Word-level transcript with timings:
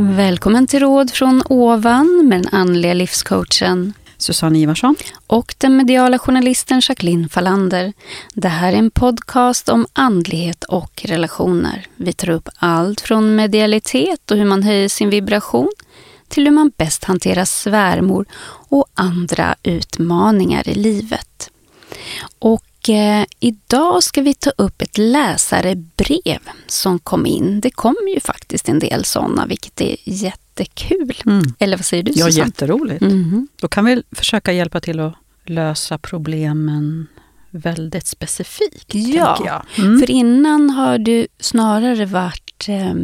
Välkommen 0.00 0.66
till 0.66 0.80
Råd 0.80 1.10
från 1.10 1.42
ovan 1.46 2.28
med 2.28 2.42
den 2.42 2.54
andliga 2.54 2.94
livscoachen 2.94 3.92
Susanne 4.18 4.58
Ivarsson. 4.58 4.96
och 5.26 5.54
den 5.58 5.76
mediala 5.76 6.18
journalisten 6.18 6.80
Jacqueline 6.88 7.28
Fallander. 7.28 7.92
Det 8.34 8.48
här 8.48 8.72
är 8.72 8.76
en 8.76 8.90
podcast 8.90 9.68
om 9.68 9.86
andlighet 9.92 10.64
och 10.64 11.04
relationer. 11.04 11.86
Vi 11.96 12.12
tar 12.12 12.30
upp 12.30 12.48
allt 12.56 13.00
från 13.00 13.36
medialitet 13.36 14.30
och 14.30 14.36
hur 14.36 14.44
man 14.44 14.62
höjer 14.62 14.88
sin 14.88 15.10
vibration 15.10 15.70
till 16.28 16.44
hur 16.44 16.52
man 16.52 16.72
bäst 16.76 17.04
hanterar 17.04 17.44
svärmor 17.44 18.26
och 18.68 18.86
andra 18.94 19.54
utmaningar 19.62 20.68
i 20.68 20.74
livet. 20.74 21.50
Och 22.38 22.67
eh, 22.90 23.24
idag 23.40 24.02
ska 24.02 24.20
vi 24.22 24.34
ta 24.34 24.50
upp 24.56 24.82
ett 24.82 24.98
läsarebrev 24.98 26.38
som 26.66 26.98
kom 26.98 27.26
in. 27.26 27.60
Det 27.60 27.70
kom 27.70 27.96
ju 28.14 28.20
faktiskt 28.20 28.68
en 28.68 28.78
del 28.78 29.04
sådana, 29.04 29.46
vilket 29.46 29.80
är 29.80 29.96
jättekul. 30.04 31.14
Mm. 31.26 31.42
Eller 31.58 31.76
vad 31.76 31.84
säger 31.84 32.02
du 32.02 32.12
Ja, 32.14 32.26
Susanne? 32.26 32.46
jätteroligt. 32.46 33.00
Mhm. 33.00 33.48
Då 33.60 33.68
kan 33.68 33.84
vi 33.84 34.02
försöka 34.12 34.52
hjälpa 34.52 34.80
till 34.80 35.00
att 35.00 35.14
lösa 35.46 35.98
problemen 35.98 37.06
väldigt 37.50 38.06
specifikt. 38.06 38.94
Ja. 38.94 39.62
Mm. 39.78 39.98
För 40.00 40.10
innan 40.10 40.70
har 40.70 40.98
det 40.98 41.26
snarare 41.40 42.06
varit 42.06 42.68
eh, 42.68 42.94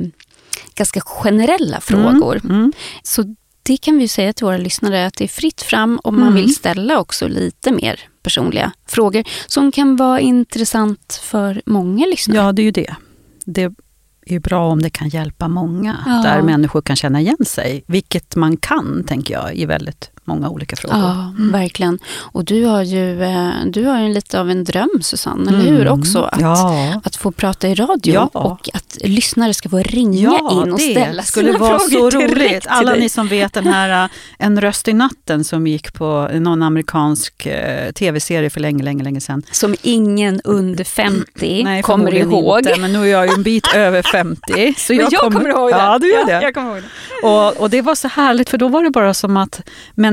ganska 0.74 1.00
generella 1.00 1.80
frågor. 1.80 2.40
Mm. 2.44 2.72
Så 3.02 3.34
det 3.62 3.76
kan 3.76 3.98
vi 3.98 4.08
säga 4.08 4.32
till 4.32 4.44
våra 4.44 4.56
lyssnare 4.56 5.06
att 5.06 5.14
det 5.14 5.24
är 5.24 5.28
fritt 5.28 5.62
fram 5.62 6.00
om 6.04 6.14
man 6.14 6.28
Mm. 6.28 6.34
vill 6.34 6.54
ställa 6.54 6.98
också 7.00 7.28
lite 7.28 7.72
mer 7.72 8.00
personliga 8.24 8.72
frågor 8.86 9.24
som 9.46 9.72
kan 9.72 9.96
vara 9.96 10.20
intressant 10.20 11.20
för 11.22 11.62
många 11.66 12.06
lyssnare. 12.06 12.38
Ja, 12.38 12.52
det 12.52 12.62
är 12.62 12.64
ju 12.64 12.70
det. 12.70 12.94
Det 13.44 13.72
är 14.26 14.38
bra 14.40 14.68
om 14.68 14.82
det 14.82 14.90
kan 14.90 15.08
hjälpa 15.08 15.48
många, 15.48 15.96
Ja. 16.06 16.12
där 16.30 16.42
människor 16.42 16.82
kan 16.82 16.96
känna 16.96 17.20
igen 17.20 17.44
sig. 17.46 17.84
Vilket 17.86 18.36
man 18.36 18.56
kan, 18.56 19.04
tänker 19.06 19.34
jag, 19.34 19.54
i 19.56 19.66
väldigt 19.66 20.10
många 20.24 20.48
olika 20.48 20.76
frågor. 20.76 20.98
Ja, 20.98 21.34
verkligen. 21.38 21.98
Och 22.16 22.44
du 22.44 22.64
har 22.64 22.82
ju, 22.82 23.22
eh, 23.22 23.50
du 23.66 23.84
har 23.84 24.00
ju 24.00 24.08
lite 24.14 24.40
av 24.40 24.50
en 24.50 24.64
dröm 24.64 24.90
Susanne, 25.00 25.48
eller 25.48 25.60
Mm. 25.60 25.74
hur? 25.76 25.88
Också 25.88 26.22
att, 26.22 26.40
ja. 26.40 27.00
att 27.04 27.16
få 27.16 27.32
prata 27.32 27.68
i 27.68 27.74
radio 27.74 28.14
Ja. 28.14 28.30
och 28.32 28.68
att 28.74 28.98
lyssnare 29.04 29.54
ska 29.54 29.68
få 29.68 29.78
ringa 29.78 30.20
Ja, 30.20 30.50
in 30.52 30.72
och 30.72 30.78
det 30.78 30.90
ställa 30.92 31.22
skulle 31.22 31.46
sina 31.52 31.58
vara 31.58 31.78
så 31.78 31.88
frågor 31.88 32.10
direkt 32.10 32.32
roligt. 32.36 32.60
till 32.62 32.70
Alla 32.70 32.94
ni 32.94 33.08
som 33.08 33.28
vet 33.28 33.52
den 33.52 33.66
här 33.66 34.04
äh, 34.04 34.10
En 34.38 34.60
röst 34.60 34.88
i 34.88 34.92
natten 34.92 35.44
som 35.44 35.66
gick 35.66 35.92
på 35.94 36.28
någon 36.32 36.62
amerikansk 36.62 37.46
eh, 37.46 37.92
tv-serie 37.92 38.50
för 38.50 38.60
länge, 38.60 38.82
länge, 38.84 39.04
länge 39.04 39.20
sedan. 39.20 39.42
Som 39.52 39.74
ingen 39.82 40.40
under 40.44 40.84
50 40.84 41.62
kommer 41.62 41.82
förmodligen 41.82 42.30
ihåg. 42.32 42.58
Inte, 42.58 42.80
men 42.80 42.92
nu 42.92 43.02
är 43.02 43.06
jag 43.06 43.26
ju 43.26 43.32
en 43.32 43.42
bit 43.42 43.66
över 43.74 44.02
50. 44.02 44.74
Så 44.78 44.92
Men 44.94 45.06
jag 45.10 45.20
kommer 45.32 45.48
ihåg 45.48 45.70
det. 45.70 45.76
Ja, 45.78 45.98
du 45.98 46.08
gör 46.12 46.18
Ja, 46.20 46.26
det. 46.26 46.42
jag 46.42 46.54
kommer 46.54 46.70
ihåg 46.70 46.82
det. 47.22 47.28
Och, 47.28 47.56
och 47.62 47.70
det 47.70 47.82
var 47.82 47.94
så 47.94 48.08
härligt, 48.08 48.50
för 48.50 48.58
då 48.58 48.68
var 48.68 48.82
det 48.82 48.90
bara 48.90 49.14
som 49.14 49.36
att 49.36 49.60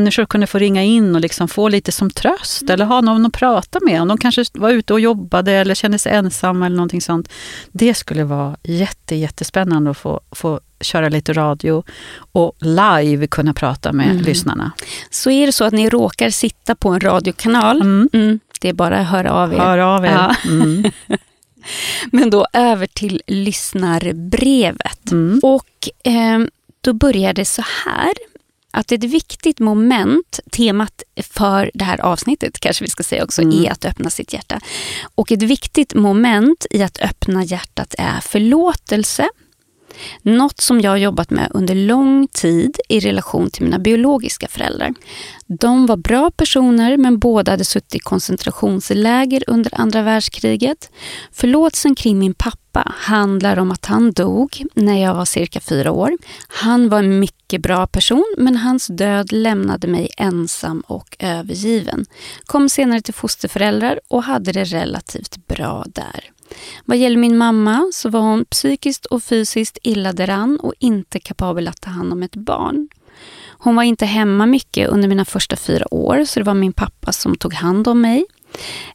människor 0.01 0.25
kunde 0.25 0.47
få 0.47 0.57
ringa 0.59 0.83
in 0.83 1.15
och 1.15 1.21
liksom 1.21 1.47
få 1.47 1.67
lite 1.69 1.91
som 1.91 2.09
tröst, 2.09 2.61
Mm. 2.61 2.73
eller 2.73 2.85
ha 2.85 3.01
någon 3.01 3.25
att 3.25 3.33
prata 3.33 3.79
med. 3.85 4.01
Om 4.01 4.07
de 4.07 4.17
kanske 4.17 4.43
var 4.53 4.69
ute 4.69 4.93
och 4.93 4.99
jobbade 4.99 5.51
eller 5.51 5.75
kände 5.75 5.99
sig 5.99 6.11
ensamma 6.13 6.65
eller 6.65 6.75
någonting 6.75 7.01
sånt. 7.01 7.29
Det 7.71 7.93
skulle 7.93 8.23
vara 8.23 8.55
jätte, 8.63 9.15
jättespännande 9.15 9.91
att 9.91 9.97
få, 9.97 10.21
få 10.31 10.59
köra 10.81 11.09
lite 11.09 11.33
radio 11.33 11.83
och 12.31 12.53
live 12.59 13.27
kunna 13.27 13.53
prata 13.53 13.91
med 13.93 14.09
Mm. 14.11 14.21
lyssnarna. 14.23 14.71
Så 15.09 15.29
är 15.31 15.45
det 15.45 15.51
så 15.51 15.63
att 15.63 15.73
ni 15.73 15.89
råkar 15.89 16.29
sitta 16.29 16.75
på 16.75 16.89
en 16.89 16.99
radiokanal, 16.99 17.81
Mm. 17.81 18.09
mm, 18.13 18.39
det 18.61 18.69
är 18.69 18.73
bara 18.73 18.97
att 18.97 19.07
höra 19.07 19.31
av 19.33 19.53
er. 19.53 19.57
Hör 19.57 19.77
av 19.77 20.05
er. 20.05 20.11
Ja. 20.11 20.35
Mm. 20.51 20.83
Men 22.11 22.29
då 22.29 22.47
över 22.53 22.87
till 22.87 23.21
lyssnarbrevet. 23.27 25.11
Mm. 25.11 25.39
Och 25.43 25.89
eh, 26.03 26.39
då 26.81 26.93
börjar 26.93 27.33
det 27.33 27.45
så 27.45 27.63
här. 27.85 28.11
Att 28.71 28.91
ett 28.91 29.03
viktigt 29.03 29.59
moment, 29.59 30.39
temat 30.51 31.03
för 31.33 31.71
det 31.73 31.83
här 31.83 32.01
avsnittet 32.01 32.59
kanske 32.59 32.83
vi 32.83 32.89
ska 32.89 33.03
säga 33.03 33.23
också, 33.23 33.41
Mm. 33.41 33.65
är 33.65 33.71
att 33.71 33.85
öppna 33.85 34.09
sitt 34.09 34.33
hjärta. 34.33 34.59
Och 35.15 35.31
ett 35.31 35.43
viktigt 35.43 35.93
moment 35.93 36.65
i 36.69 36.83
att 36.83 37.01
öppna 37.01 37.43
hjärtat 37.43 37.95
är 37.97 38.19
förlåtelse. 38.19 39.29
Något 40.21 40.61
som 40.61 40.81
jag 40.81 40.91
har 40.91 40.97
jobbat 40.97 41.29
med 41.29 41.47
under 41.53 41.75
lång 41.75 42.27
tid 42.27 42.77
i 42.89 42.99
relation 42.99 43.49
till 43.49 43.63
mina 43.63 43.79
biologiska 43.79 44.47
föräldrar. 44.47 44.93
De 45.47 45.85
var 45.85 45.97
bra 45.97 46.31
personer 46.31 46.97
men 46.97 47.19
båda 47.19 47.51
hade 47.51 47.65
suttit 47.65 47.95
i 47.95 47.99
koncentrationsläger 47.99 49.43
under 49.47 49.79
andra 49.81 50.01
världskriget. 50.01 50.89
Förlåtelsen 51.31 51.95
kring 51.95 52.19
min 52.19 52.33
pappa 52.33 52.60
handlar 52.79 53.59
om 53.59 53.71
att 53.71 53.85
han 53.85 54.11
dog 54.11 54.63
när 54.73 55.03
jag 55.03 55.15
var 55.15 55.25
cirka 55.25 55.59
fyra 55.59 55.91
år. 55.91 56.17
Han 56.47 56.89
var 56.89 56.99
en 56.99 57.19
mycket 57.19 57.61
bra 57.61 57.87
person 57.87 58.35
men 58.37 58.57
hans 58.57 58.87
död 58.87 59.31
lämnade 59.31 59.87
mig 59.87 60.09
ensam 60.17 60.83
och 60.87 61.15
övergiven. 61.19 62.05
Kom 62.45 62.69
senare 62.69 63.01
till 63.01 63.13
fosterföräldrar 63.13 63.99
och 64.07 64.23
hade 64.23 64.51
det 64.51 64.63
relativt 64.63 65.47
bra 65.47 65.85
där. 65.87 66.31
Vad 66.85 66.97
gäller 66.97 67.17
min 67.17 67.37
mamma 67.37 67.89
så 67.93 68.09
var 68.09 68.19
hon 68.19 68.45
psykiskt 68.45 69.05
och 69.05 69.23
fysiskt 69.23 69.77
illa 69.83 70.13
däran 70.13 70.59
och 70.59 70.73
inte 70.79 71.19
kapabel 71.19 71.67
att 71.67 71.81
ta 71.81 71.89
hand 71.89 72.13
om 72.13 72.23
ett 72.23 72.35
barn. 72.35 72.89
Hon 73.63 73.75
var 73.75 73.83
inte 73.83 74.05
hemma 74.05 74.45
mycket 74.45 74.89
under 74.89 75.07
mina 75.07 75.25
första 75.25 75.55
fyra 75.55 75.93
år 75.93 76.25
så 76.25 76.39
det 76.39 76.43
var 76.43 76.53
min 76.53 76.73
pappa 76.73 77.11
som 77.11 77.35
tog 77.35 77.53
hand 77.53 77.87
om 77.87 78.01
mig. 78.01 78.25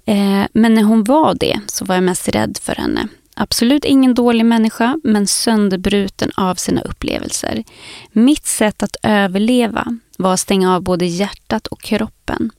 Eh, 0.05 0.45
men 0.53 0.75
när 0.75 0.83
hon 0.83 1.05
var 1.05 1.35
det 1.35 1.61
så 1.67 1.85
var 1.85 1.95
jag 1.95 2.05
mest 2.05 2.29
rädd 2.29 2.59
för 2.63 2.75
henne. 2.75 3.09
Absolut 3.39 3.85
ingen 3.85 4.15
dålig 4.15 4.45
människa 4.45 5.01
men 5.05 5.27
sönderbruten 5.27 6.31
av 6.37 6.55
sina 6.55 6.81
upplevelser. 6.81 7.65
Mitt 8.13 8.47
sätt 8.47 8.83
att 8.83 8.97
överleva 9.03 9.99
var 10.19 10.35
att 10.35 10.41
stänga 10.41 10.75
av 10.75 10.83
både 10.83 11.07
hjärtat 11.07 11.67
och 11.67 11.83
kroppen. 11.83 12.51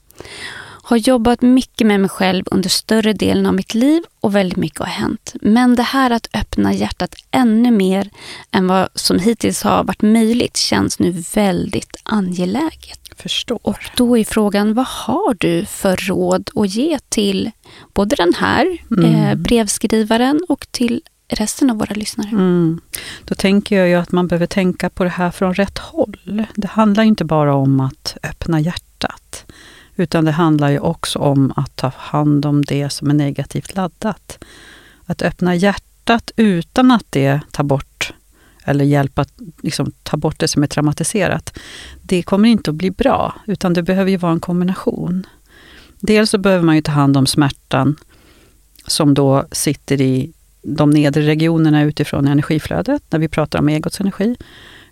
Har 0.83 0.97
jobbat 0.97 1.41
mycket 1.41 1.87
med 1.87 1.99
mig 1.99 2.09
själv 2.09 2.45
under 2.51 2.69
större 2.69 3.13
delen 3.13 3.45
av 3.45 3.53
mitt 3.53 3.73
liv 3.73 4.03
och 4.19 4.35
väldigt 4.35 4.57
mycket 4.57 4.79
har 4.79 4.85
hänt. 4.85 5.33
Men 5.41 5.75
det 5.75 5.83
här 5.83 6.11
att 6.11 6.29
öppna 6.33 6.73
hjärtat 6.73 7.15
ännu 7.31 7.71
mer 7.71 8.09
än 8.51 8.67
vad 8.67 8.89
som 8.95 9.19
hittills 9.19 9.63
har 9.63 9.83
varit 9.83 10.01
möjligt 10.01 10.57
känns 10.57 10.99
nu 10.99 11.23
väldigt 11.33 11.95
angeläget. 12.03 13.06
Förstår. 13.17 13.59
Och 13.61 13.79
då 13.97 14.17
är 14.17 14.23
frågan, 14.23 14.73
vad 14.73 14.87
har 14.87 15.35
du 15.39 15.65
för 15.65 15.95
råd 15.95 16.49
att 16.55 16.69
ge 16.69 16.99
till 17.09 17.51
både 17.93 18.15
den 18.15 18.33
här 18.33 18.77
Mm. 18.91 19.15
eh, 19.15 19.35
brevskrivaren 19.35 20.41
och 20.49 20.67
till 20.71 21.01
resten 21.29 21.69
av 21.69 21.77
våra 21.77 21.93
lyssnare? 21.95 22.29
Mm. 22.29 22.81
Då 23.25 23.35
tänker 23.35 23.77
jag 23.77 23.87
ju 23.89 23.95
att 23.95 24.11
man 24.11 24.27
behöver 24.27 24.45
tänka 24.45 24.89
på 24.89 25.03
det 25.03 25.09
här 25.09 25.31
från 25.31 25.53
rätt 25.53 25.77
håll. 25.77 26.45
Det 26.55 26.67
handlar 26.67 27.03
inte 27.03 27.25
bara 27.25 27.55
om 27.55 27.79
att 27.79 28.17
öppna 28.23 28.59
hjärtat, 28.59 29.45
utan 29.95 30.25
det 30.25 30.31
handlar 30.31 30.69
ju 30.69 30.79
också 30.79 31.19
om 31.19 31.53
att 31.55 31.75
ta 31.75 31.91
hand 31.97 32.45
om 32.45 32.65
det 32.65 32.89
som 32.89 33.09
är 33.09 33.13
negativt 33.13 33.75
laddat. 33.75 34.39
Att 35.05 35.21
öppna 35.21 35.55
hjärtat 35.55 36.31
utan 36.35 36.91
att 36.91 37.05
det 37.09 37.39
tar 37.51 37.63
bort 37.63 38.13
eller 38.67 38.85
hjälpa 38.85 39.21
att 39.21 39.33
liksom, 39.61 39.91
ta 40.03 40.17
bort 40.17 40.39
det 40.39 40.47
som 40.47 40.63
är 40.63 40.67
traumatiserat, 40.67 41.57
det 42.01 42.23
kommer 42.23 42.49
inte 42.49 42.69
att 42.69 42.75
bli 42.75 42.91
bra, 42.91 43.35
utan 43.45 43.73
det 43.73 43.83
behöver 43.83 44.11
ju 44.11 44.17
vara 44.17 44.31
en 44.31 44.39
kombination. 44.39 45.25
Dels 45.99 46.29
så 46.29 46.37
behöver 46.37 46.65
man 46.65 46.75
ju 46.75 46.81
ta 46.81 46.91
hand 46.91 47.17
om 47.17 47.25
smärtan 47.25 47.95
som 48.87 49.13
då 49.13 49.45
sitter 49.51 50.01
i 50.01 50.31
de 50.61 50.89
nedre 50.89 51.27
regionerna 51.27 51.83
utifrån 51.83 52.27
energiflödet, 52.27 53.03
när 53.09 53.19
vi 53.19 53.27
pratar 53.27 53.59
om 53.59 53.69
egots 53.69 54.01
energi. 54.01 54.35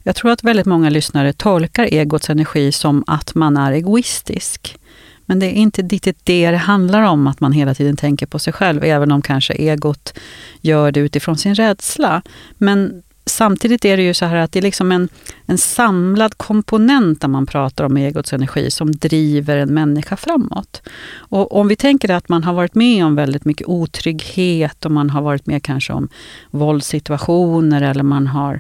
Jag 0.04 0.16
tror 0.16 0.32
att 0.32 0.44
väldigt 0.44 0.66
många 0.66 0.90
lyssnare 0.90 1.34
tolkar 1.34 1.88
egots 1.92 2.30
energi 2.30 2.72
som 2.72 3.04
att 3.08 3.36
man 3.36 3.58
är 3.58 3.72
egoistisk. 3.72 4.78
Men 5.26 5.40
det 5.40 5.46
är 5.46 5.52
inte 5.52 5.82
riktigt 5.82 6.18
det 6.24 6.52
det 6.52 6.58
handlar 6.58 7.02
om, 7.02 7.28
att 7.28 7.40
man 7.40 7.52
hela 7.52 7.74
tiden 7.74 7.98
tänker 7.98 8.26
på 8.26 8.40
sig 8.40 8.54
själv, 8.54 8.84
även 8.84 9.12
om 9.12 9.22
kanske 9.22 9.54
egot 9.54 10.14
gör 10.62 10.92
det 10.92 11.00
utifrån 11.00 11.38
sin 11.38 11.56
rädsla. 11.56 12.22
Men 12.58 13.04
samtidigt 13.26 13.86
är 13.86 13.98
det 13.98 14.04
ju 14.04 14.14
så 14.14 14.26
här 14.26 14.36
att 14.36 14.52
det 14.52 14.60
är 14.60 14.64
liksom 14.64 14.92
en, 14.92 15.10
en 15.46 15.58
samlad 15.58 16.38
komponent 16.38 17.22
när 17.22 17.30
man 17.30 17.46
pratar 17.46 17.84
om 17.84 17.98
egots 17.98 18.34
energi 18.34 18.72
som 18.72 18.92
driver 18.92 19.58
en 19.58 19.74
människa 19.74 20.18
framåt. 20.18 20.82
Och 21.14 21.56
om 21.56 21.68
vi 21.68 21.76
tänker 21.76 22.12
att 22.12 22.30
man 22.30 22.44
har 22.44 22.54
varit 22.54 22.76
med 22.76 23.06
om 23.06 23.16
väldigt 23.16 23.46
mycket 23.46 23.68
otrygghet 23.68 24.86
och 24.86 24.92
man 24.92 25.10
har 25.10 25.22
varit 25.22 25.46
med 25.46 25.64
kanske 25.64 25.94
om 25.94 26.10
våldssituationer 26.52 27.82
eller 27.82 28.04
man 28.04 28.28
har 28.28 28.60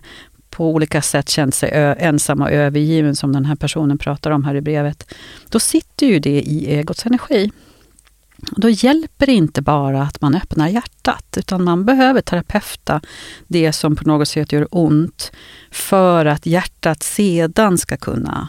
på 0.50 0.70
olika 0.70 1.02
sätt 1.02 1.30
känt 1.30 1.56
sig 1.56 1.96
ensam 2.00 2.42
och 2.42 2.52
övergiven 2.52 3.16
som 3.16 3.34
den 3.34 3.46
här 3.46 3.56
personen 3.56 3.98
pratar 3.98 4.32
om 4.32 4.44
här 4.44 4.56
i 4.56 4.62
brevet. 4.62 5.14
Då 5.50 5.60
sitter 5.60 6.06
ju 6.06 6.20
det 6.20 6.42
i 6.42 6.76
egots 6.76 7.06
energi. 7.06 7.52
Då 8.38 8.70
hjälper 8.70 9.26
det 9.26 9.34
inte 9.34 9.62
bara 9.62 10.02
att 10.02 10.22
man 10.22 10.36
öppnar 10.36 10.68
hjärtat, 10.68 11.38
utan 11.38 11.64
man 11.64 11.86
behöver 11.86 12.22
terapeuta 12.22 13.02
det 13.48 13.74
som 13.74 13.96
på 13.96 14.04
något 14.08 14.28
sätt 14.28 14.52
gör 14.52 14.68
ont 14.72 15.32
för 15.72 16.26
att 16.26 16.46
hjärtat 16.46 17.04
sedan 17.04 17.78
ska 17.78 17.98
kunna 17.98 18.48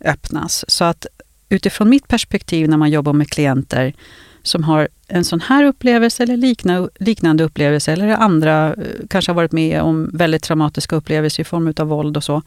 öppnas. 0.00 0.64
Så 0.68 0.84
att 0.84 1.06
utifrån 1.48 1.88
mitt 1.88 2.08
perspektiv 2.08 2.68
när 2.68 2.76
man 2.76 2.90
jobbar 2.90 3.12
med 3.12 3.30
klienter 3.30 3.94
som 4.42 4.64
har 4.64 4.88
en 5.08 5.24
sån 5.24 5.40
här 5.40 5.64
upplevelse 5.64 6.22
eller 6.22 6.36
liknande 7.04 7.44
upplevelse 7.44 7.92
eller 7.92 8.08
andra 8.08 8.74
eh, 8.74 8.74
kanske 9.10 9.30
har 9.30 9.36
varit 9.36 9.52
med 9.52 9.82
om 9.82 10.10
väldigt 10.12 10.42
traumatiska 10.42 10.96
upplevelser 10.96 11.40
i 11.40 11.44
form 11.44 11.74
av 11.76 11.86
våld 11.86 12.16
och 12.16 12.24
så. 12.24 12.42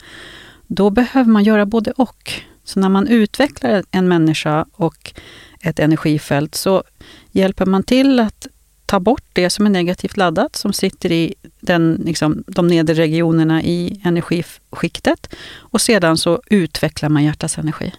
Då 0.66 0.90
behöver 0.90 1.30
man 1.30 1.44
göra 1.44 1.66
både 1.66 1.90
och. 1.90 2.42
Så 2.68 2.80
när 2.80 2.88
man 2.88 3.08
utvecklar 3.08 3.84
en 3.90 4.08
människa 4.08 4.66
och 4.72 5.12
ett 5.60 5.78
energifält 5.78 6.54
så 6.54 6.82
hjälper 7.30 7.66
man 7.66 7.82
till 7.82 8.20
att 8.20 8.46
ta 8.86 9.00
bort 9.00 9.24
det 9.32 9.50
som 9.50 9.66
är 9.66 9.70
negativt 9.70 10.16
laddat, 10.16 10.56
som 10.56 10.72
sitter 10.72 11.12
i 11.12 11.34
den, 11.60 12.02
liksom, 12.04 12.44
de 12.46 12.68
nedre 12.68 12.94
regionerna 12.94 13.62
i 13.62 14.00
energiskiktet. 14.04 15.34
Och 15.56 15.80
sedan 15.80 16.18
så 16.18 16.42
utvecklar 16.46 17.08
man 17.08 17.24
hjärtats 17.24 17.58
energi. 17.58 17.92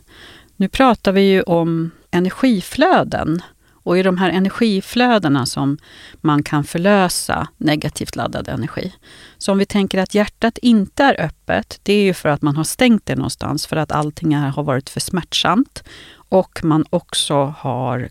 Nu 0.55 0.67
pratar 0.67 1.11
vi 1.11 1.21
ju 1.21 1.41
om 1.41 1.91
energiflöden. 2.11 3.41
Och 3.89 3.97
i 3.97 4.03
de 4.03 4.17
här 4.17 4.29
energiflödena 4.29 5.45
som 5.45 5.77
man 6.21 6.43
kan 6.43 6.63
förlösa 6.63 7.47
negativt 7.57 8.15
laddad 8.15 8.47
energi. 8.47 8.93
Så 9.37 9.51
om 9.51 9.57
vi 9.57 9.65
tänker 9.65 9.97
att 9.97 10.13
hjärtat 10.13 10.57
inte 10.57 11.03
är 11.03 11.25
öppet, 11.25 11.79
det 11.83 11.93
är 11.93 12.03
ju 12.03 12.13
för 12.13 12.29
att 12.29 12.41
man 12.41 12.55
har 12.55 12.63
stängt 12.63 13.05
det 13.05 13.15
någonstans, 13.15 13.67
för 13.67 13.75
att 13.75 13.91
allting 13.91 14.35
har 14.35 14.63
varit 14.63 14.89
för 14.89 14.99
smärtsamt. 14.99 15.83
Och 16.13 16.59
man 16.63 16.85
också 16.89 17.35
har, 17.57 18.09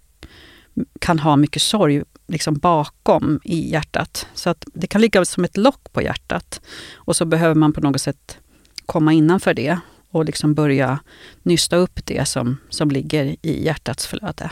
kan 1.01 1.19
ha 1.19 1.37
mycket 1.37 1.63
sorg 1.63 2.03
liksom 2.27 2.55
bakom 2.55 3.41
i 3.45 3.71
hjärtat. 3.71 4.27
Så 4.35 4.51
att 4.51 4.65
det 4.75 4.87
kan 4.87 5.01
ligga 5.01 5.25
som 5.25 5.45
ett 5.45 5.57
lock 5.57 5.93
på 5.93 6.03
hjärtat. 6.03 6.61
Och 6.95 7.17
så 7.17 7.25
behöver 7.25 7.55
man 7.55 7.73
på 7.73 7.81
något 7.81 8.01
sätt 8.01 8.39
komma 8.87 9.13
innanför 9.13 9.55
det 9.55 9.79
och 10.11 10.25
liksom 10.25 10.55
börja 10.55 10.99
nysta 11.43 11.77
upp 11.77 12.07
det 12.07 12.29
som, 12.29 12.57
som 12.69 12.91
ligger 12.91 13.37
i 13.43 13.65
hjärtats 13.65 14.07
flöde. 14.07 14.51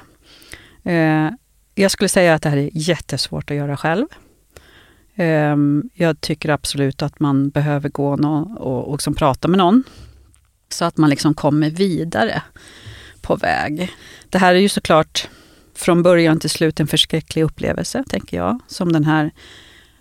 Eh, 0.87 1.31
jag 1.75 1.91
skulle 1.91 2.09
säga 2.09 2.35
att 2.35 2.43
det 2.43 2.49
här 2.49 2.57
är 2.57 2.71
jättesvårt 2.73 3.51
att 3.51 3.57
göra 3.57 3.77
själv. 3.77 4.07
Eh, 5.15 5.57
jag 5.95 6.21
tycker 6.21 6.49
absolut 6.49 7.03
att 7.03 7.21
man 7.21 7.51
behöver 7.51 7.89
gå 7.89 8.13
och, 8.13 8.61
och, 8.61 8.89
och 8.89 8.95
liksom 8.95 9.15
prata 9.15 9.49
med 9.49 9.59
någon. 9.59 9.85
Så 10.69 10.85
att 10.85 10.97
man 10.97 11.11
liksom 11.11 11.35
kommer 11.35 11.71
vidare 11.71 12.43
på 13.21 13.37
väg. 13.37 13.93
Det 14.31 14.39
här 14.39 14.55
är 14.55 14.59
ju 14.59 14.69
såklart 14.69 15.29
från 15.75 16.03
början 16.03 16.41
till 16.41 16.51
slut 16.51 16.81
en 16.81 16.87
förskräcklig 16.87 17.43
upplevelse, 17.43 18.05
tänker 18.09 18.37
jag, 18.37 18.59
som 18.67 18.93
den 18.93 19.05
här 19.05 19.31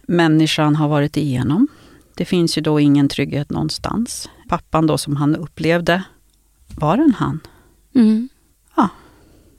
människan 0.02 0.76
har 0.76 0.88
varit 0.88 1.18
igenom. 1.18 1.68
Det 2.16 2.26
finns 2.26 2.58
ju 2.58 2.62
då 2.62 2.80
ingen 2.80 3.10
trygghet 3.10 3.50
någonstans. 3.50 4.30
Pappan 4.50 4.88
då 4.88 4.98
som 4.98 5.16
han 5.16 5.36
upplevde, 5.36 6.04
var 6.68 6.98
den 6.98 7.14
han? 7.18 7.40
Mm. 7.96 8.30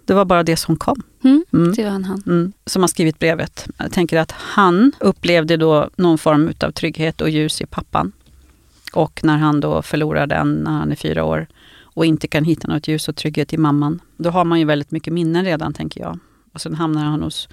Det 0.06 0.14
var 0.14 0.24
bara 0.24 0.42
det 0.42 0.56
som 0.56 0.76
kom. 0.76 1.02
Mm, 1.24 1.44
mm. 1.52 1.72
Det 1.72 1.84
var 1.84 1.90
en 1.90 2.04
han. 2.04 2.22
Mm, 2.26 2.52
som 2.66 2.82
har 2.82 2.88
skrivit 2.88 3.18
brevet. 3.18 3.66
Jag 3.78 3.92
tänker 3.92 4.18
att 4.18 4.32
han 4.32 4.92
upplevde 5.00 5.56
då 5.56 5.90
någon 5.96 6.18
form 6.18 6.52
av 6.60 6.70
trygghet 6.70 7.20
och 7.20 7.30
ljus 7.30 7.60
i 7.60 7.66
pappan. 7.66 8.12
Och 8.92 9.20
när 9.24 9.36
han 9.36 9.60
då 9.60 9.82
förlorar 9.82 10.26
den 10.26 10.54
när 10.54 10.70
han 10.70 10.92
är 10.92 10.96
fyra 10.96 11.24
år 11.24 11.46
och 11.82 12.06
inte 12.06 12.28
kan 12.28 12.44
hitta 12.44 12.68
något 12.68 12.88
ljus 12.88 13.08
och 13.08 13.16
trygghet 13.16 13.52
i 13.52 13.58
mamman. 13.58 14.00
Då 14.16 14.30
har 14.30 14.44
man 14.44 14.58
ju 14.58 14.64
väldigt 14.64 14.90
mycket 14.90 15.12
minnen 15.12 15.44
redan, 15.44 15.72
tänker 15.74 16.00
jag. 16.00 16.18
Och 16.52 16.60
sen 16.60 16.74
hamnar 16.74 17.04
han 17.04 17.22
hos 17.22 17.48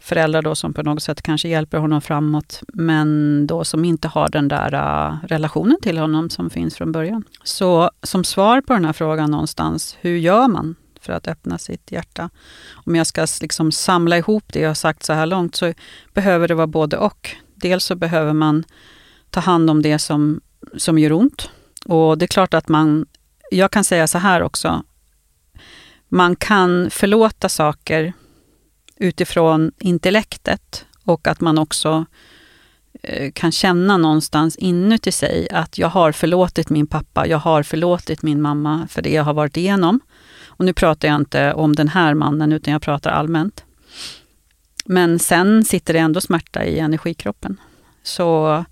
föräldrar 0.00 0.42
då 0.42 0.54
som 0.54 0.72
på 0.74 0.82
något 0.82 1.02
sätt 1.02 1.22
kanske 1.22 1.48
hjälper 1.48 1.78
honom 1.78 2.00
framåt, 2.00 2.62
men 2.68 3.46
då 3.46 3.64
som 3.64 3.84
inte 3.84 4.08
har 4.08 4.28
den 4.28 4.48
där 4.48 4.74
uh, 4.74 5.16
relationen 5.28 5.76
till 5.82 5.98
honom 5.98 6.30
som 6.30 6.50
finns 6.50 6.76
från 6.76 6.92
början. 6.92 7.24
Så 7.44 7.90
som 8.02 8.24
svar 8.24 8.60
på 8.60 8.72
den 8.72 8.84
här 8.84 8.92
frågan 8.92 9.30
någonstans, 9.30 9.96
hur 10.00 10.16
gör 10.16 10.48
man 10.48 10.74
för 11.00 11.12
att 11.12 11.28
öppna 11.28 11.58
sitt 11.58 11.92
hjärta? 11.92 12.30
Om 12.72 12.96
jag 12.96 13.06
ska 13.06 13.26
liksom 13.40 13.72
samla 13.72 14.18
ihop 14.18 14.44
det 14.52 14.60
jag 14.60 14.70
har 14.70 14.74
sagt 14.74 15.02
så 15.02 15.12
här 15.12 15.26
långt, 15.26 15.54
så 15.54 15.72
behöver 16.14 16.48
det 16.48 16.54
vara 16.54 16.66
både 16.66 16.96
och. 16.96 17.30
Dels 17.54 17.84
så 17.84 17.94
behöver 17.94 18.32
man 18.32 18.64
ta 19.30 19.40
hand 19.40 19.70
om 19.70 19.82
det 19.82 19.98
som, 19.98 20.40
som 20.76 20.98
gör 20.98 21.12
ont. 21.12 21.50
Och 21.84 22.18
det 22.18 22.24
är 22.24 22.26
klart 22.26 22.54
att 22.54 22.68
man 22.68 23.06
jag 23.50 23.70
kan 23.70 23.84
säga 23.84 24.06
så 24.06 24.18
här 24.18 24.42
också. 24.42 24.82
Man 26.08 26.36
kan 26.36 26.90
förlåta 26.90 27.48
saker 27.48 28.12
utifrån 28.96 29.72
intellektet 29.78 30.86
och 31.04 31.28
att 31.28 31.40
man 31.40 31.58
också 31.58 32.04
eh, 33.02 33.32
kan 33.32 33.52
känna 33.52 33.96
någonstans 33.96 34.56
inuti 34.56 35.12
sig 35.12 35.48
att 35.50 35.78
jag 35.78 35.88
har 35.88 36.12
förlåtit 36.12 36.70
min 36.70 36.86
pappa, 36.86 37.26
jag 37.26 37.38
har 37.38 37.62
förlåtit 37.62 38.22
min 38.22 38.42
mamma 38.42 38.86
för 38.90 39.02
det 39.02 39.12
jag 39.12 39.24
har 39.24 39.34
varit 39.34 39.56
igenom. 39.56 40.00
Och 40.60 40.66
nu 40.66 40.72
pratar 40.72 41.08
jag 41.08 41.16
inte 41.16 41.52
om 41.52 41.76
den 41.76 41.88
här 41.88 42.14
mannen, 42.14 42.52
utan 42.52 42.72
jag 42.72 42.82
pratar 42.82 43.10
allmänt. 43.10 43.64
Men 44.84 45.18
sen 45.18 45.64
sitter 45.64 45.92
det 45.92 45.98
ändå 45.98 46.20
smärta 46.20 46.64
i 46.64 46.78
energikroppen. 46.78 47.60
Så 48.02 48.64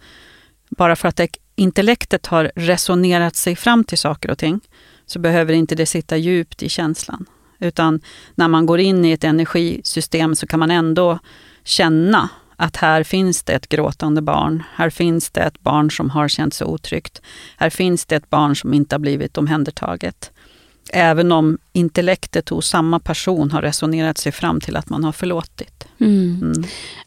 bara 0.70 0.96
för 0.96 1.08
att 1.08 1.20
intellektet 1.55 2.26
har 2.26 2.52
resonerat 2.55 3.37
sig 3.37 3.56
fram 3.56 3.85
till 3.85 3.99
saker 3.99 4.31
och 4.31 4.38
ting, 4.38 4.61
så 5.06 5.19
behöver 5.19 5.52
inte 5.52 5.75
det 5.75 5.87
sitta 5.87 6.17
djupt 6.17 6.62
i 6.62 6.69
känslan. 6.69 7.26
Utan 7.58 8.00
när 8.35 8.49
man 8.49 8.67
går 8.67 8.81
in 8.81 9.05
i 9.05 9.12
ett 9.12 9.25
energisystem 9.25 10.35
så 10.35 10.46
kan 10.46 10.61
man 10.61 10.70
ändå 10.70 11.19
känna 11.64 12.29
att 12.56 12.76
här 12.76 13.02
finns 13.02 13.43
det 13.43 13.52
ett 13.52 13.69
gråtande 13.69 14.23
barn. 14.23 14.62
Här 14.75 14.90
finns 14.90 15.31
det 15.31 15.40
ett 15.40 15.61
barn 15.61 15.90
som 15.90 16.11
har 16.11 16.29
känt 16.29 16.55
sig 16.55 16.67
otryggt. 16.67 17.23
Här 17.56 17.70
finns 17.70 18.06
det 18.06 18.17
ett 18.17 18.31
barn 18.31 18.56
som 18.56 18.75
inte 18.75 18.94
har 18.94 19.00
blivit 19.00 19.38
omhändertaget. 19.38 20.32
Även 20.93 21.32
om 21.32 21.58
intellektet 21.73 22.49
hos 22.49 22.69
samma 22.69 23.00
person 23.00 23.50
har 23.50 23.62
resonerat 23.62 24.19
sig 24.19 24.32
fram 24.32 24.61
till 24.61 24.76
att 24.76 24.88
man 24.88 25.05
har 25.05 25.12
förlåtit. 25.12 25.85
Mm. 26.00 26.40
Mm. 26.43 26.64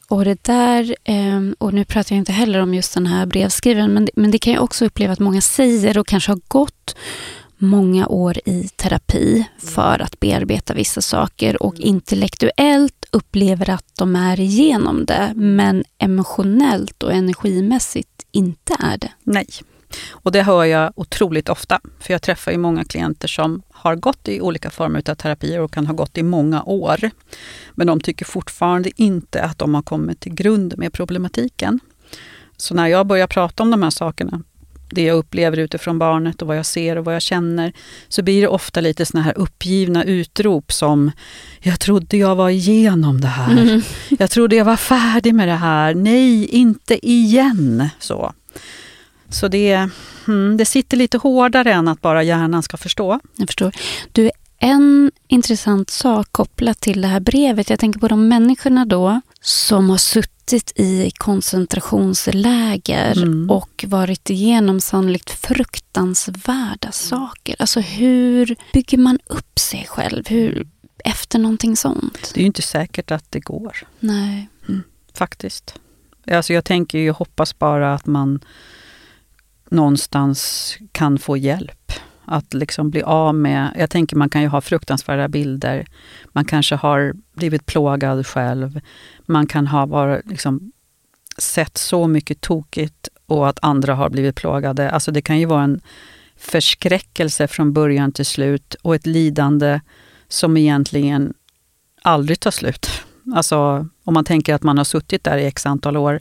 Och 0.07 0.25
det 0.25 0.44
där, 0.44 0.95
ehm, 1.04 1.56
och 1.60 1.74
nu 1.74 1.86
pratar 1.86 2.16
jag 2.16 2.22
inte 2.22 2.31
heller 2.31 2.60
om 2.60 2.74
just 2.74 2.94
den 2.94 3.07
här 3.07 3.25
brevskrivaren, 3.25 3.94
men 3.94 4.06
det, 4.06 4.12
men 4.16 4.31
det 4.31 4.38
kan 4.38 4.54
jag 4.54 4.63
också 4.63 4.86
uppleva 4.86 5.13
att 5.13 5.19
många 5.19 5.42
säger 5.42 5.98
och 5.98 6.07
kanske 6.07 6.31
har 6.31 6.39
gått 6.48 6.95
många 7.62 8.07
år 8.07 8.38
i 8.45 8.69
terapi 8.75 9.48
för 9.57 10.01
att 10.01 10.19
bearbeta 10.19 10.74
vissa 10.74 11.01
saker 11.01 11.63
och 11.63 11.80
intellektuellt 11.80 13.06
upplever 13.12 13.69
att 13.69 13.95
de 13.98 14.16
är 14.16 14.39
igenom 14.39 15.06
det, 15.06 15.33
men 15.36 15.83
emotionellt 15.98 17.04
och 17.04 17.13
energimässigt 17.13 18.25
inte 18.31 18.75
är 18.80 18.98
det. 18.98 19.12
Nej, 19.24 19.48
och 20.12 20.32
det 20.32 20.44
hör 20.44 20.66
jag 20.66 20.94
otroligt 20.96 21.50
ofta, 21.50 21.80
för 22.00 22.14
jag 22.14 22.21
träffar 22.21 22.52
ju 22.52 22.57
många 22.57 22.83
klienter 22.83 23.28
som 23.28 23.62
har 23.71 23.95
gått 23.95 24.28
i 24.28 24.42
olika 24.42 24.69
former 24.69 25.10
av 25.10 25.16
terapier 25.16 25.60
och 25.60 25.74
kan 25.74 25.88
ha 25.88 25.94
gått 25.94 26.18
i 26.18 26.24
många 26.24 26.64
år. 26.64 27.10
Men 27.71 27.88
de 27.88 28.00
tycker 28.00 28.26
fortfarande 28.26 28.92
inte 28.95 29.44
att 29.44 29.57
de 29.57 29.76
har 29.76 29.81
kommit 29.81 30.19
till 30.19 30.33
grund 30.33 30.78
med 30.78 30.94
problematiken. 30.94 31.80
Så 32.57 32.74
när 32.74 32.88
jag 32.88 33.07
börjar 33.07 33.28
prata 33.28 33.64
om 33.64 33.71
de 33.71 33.83
här 33.83 33.90
sakerna, 33.90 34.42
det 34.92 35.04
jag 35.04 35.18
upplever 35.18 35.57
utifrån 35.57 36.00
barnet 36.00 36.42
och 36.42 36.48
vad 36.48 36.57
jag 36.57 36.66
ser 36.66 36.95
och 36.95 37.06
vad 37.06 37.16
jag 37.16 37.21
känner, 37.21 37.74
så 38.07 38.24
blir 38.24 38.42
det 38.42 38.48
ofta 38.48 38.81
lite 38.81 39.06
såna 39.06 39.24
här 39.24 39.38
uppgivna 39.38 40.04
utrop 40.04 40.71
som 40.71 41.12
Jag 41.60 41.80
trodde 41.80 42.18
jag 42.18 42.36
var 42.36 42.50
igenom 42.50 43.21
det 43.21 43.28
här. 43.28 43.52
Mm. 43.52 43.81
Jag 44.10 44.30
trodde 44.30 44.56
jag 44.56 44.66
var 44.66 44.76
färdig 44.76 45.36
med 45.36 45.48
det 45.48 45.56
här. 45.56 45.94
Nej, 45.94 46.45
inte 46.45 47.07
igen. 47.07 47.90
Så. 48.00 48.33
Så 49.31 49.47
det, 49.47 49.90
mm, 50.28 50.57
det 50.57 50.66
sitter 50.66 50.97
lite 50.97 51.18
hårdare 51.18 51.73
än 51.73 51.88
att 51.88 52.02
bara 52.02 52.23
hjärnan 52.23 52.64
ska 52.64 52.78
förstå. 52.78 53.19
Jag 53.35 53.47
förstår. 53.47 53.71
Du, 54.11 54.31
en 54.64 55.11
intressant 55.28 55.90
sak 55.90 56.28
kopplat 56.31 56.80
till 56.80 57.02
det 57.02 57.07
här 57.07 57.19
brevet. 57.19 57.69
Jag 57.69 57.80
tänker 57.80 58.00
på 58.00 58.07
de 58.07 58.28
människorna 58.28 58.85
då 58.85 59.21
som 59.42 59.90
har 59.90 59.97
suttit 59.97 60.71
i 60.76 61.11
koncentrationsläger 61.18 63.18
mm. 63.18 63.50
och 63.50 63.85
varit 63.88 64.30
igenom 64.30 64.80
sannolikt 64.80 65.30
fruktansvärda 65.30 66.92
saker. 66.92 67.56
Alltså 67.59 67.80
hur 67.80 68.56
bygger 68.73 68.97
man 68.97 69.19
upp 69.26 69.59
sig 69.59 69.85
själv 69.90 70.23
hur, 70.28 70.68
efter 71.06 71.40
någonting 71.40 71.78
sånt? 71.78 72.31
Det 72.33 72.40
är 72.40 72.42
ju 72.42 72.47
inte 72.47 72.61
säkert 72.61 73.11
att 73.11 73.31
det 73.31 73.40
går. 73.40 73.78
Nej. 74.00 74.50
Mm, 74.68 74.83
faktiskt. 75.14 75.76
Alltså 76.31 76.54
jag 76.54 76.66
tänker 76.66 76.97
ju, 76.97 77.11
hoppas 77.11 77.59
bara 77.59 77.94
att 77.94 78.06
man 78.06 78.40
någonstans 79.71 80.78
kan 80.92 81.19
få 81.19 81.37
hjälp. 81.37 81.92
Att 82.25 82.54
liksom 82.54 82.90
bli 82.90 83.01
av 83.01 83.35
med, 83.35 83.75
jag 83.78 83.90
tänker 83.90 84.16
man 84.16 84.30
kan 84.30 84.42
ju 84.42 84.47
ha 84.47 84.61
fruktansvärda 84.61 85.28
bilder. 85.28 85.85
Man 86.28 86.45
kanske 86.45 86.75
har 86.75 87.13
blivit 87.33 87.66
plågad 87.66 88.28
själv. 88.28 88.81
Man 89.25 89.47
kan 89.47 89.68
ha 89.68 89.85
varit, 89.85 90.25
liksom, 90.25 90.71
sett 91.37 91.78
så 91.78 92.07
mycket 92.07 92.42
tokigt 92.42 93.09
och 93.25 93.49
att 93.49 93.59
andra 93.61 93.95
har 93.95 94.09
blivit 94.09 94.35
plågade. 94.35 94.92
Alltså 94.92 95.11
det 95.11 95.21
kan 95.21 95.40
ju 95.40 95.45
vara 95.45 95.63
en 95.63 95.81
förskräckelse 96.37 97.47
från 97.47 97.73
början 97.73 98.11
till 98.11 98.25
slut 98.25 98.75
och 98.81 98.95
ett 98.95 99.06
lidande 99.06 99.81
som 100.28 100.57
egentligen 100.57 101.33
aldrig 102.01 102.40
tar 102.40 102.51
slut. 102.51 102.90
Alltså 103.35 103.87
om 104.04 104.13
man 104.13 104.25
tänker 104.25 104.54
att 104.54 104.63
man 104.63 104.78
har 104.78 104.85
suttit 104.85 105.23
där 105.23 105.37
i 105.37 105.45
x 105.45 105.66
antal 105.66 105.97
år. 105.97 106.19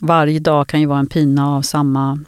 Varje 0.00 0.38
dag 0.38 0.68
kan 0.68 0.80
ju 0.80 0.86
vara 0.86 0.98
en 0.98 1.06
pina 1.06 1.56
av 1.56 1.62
samma 1.62 2.18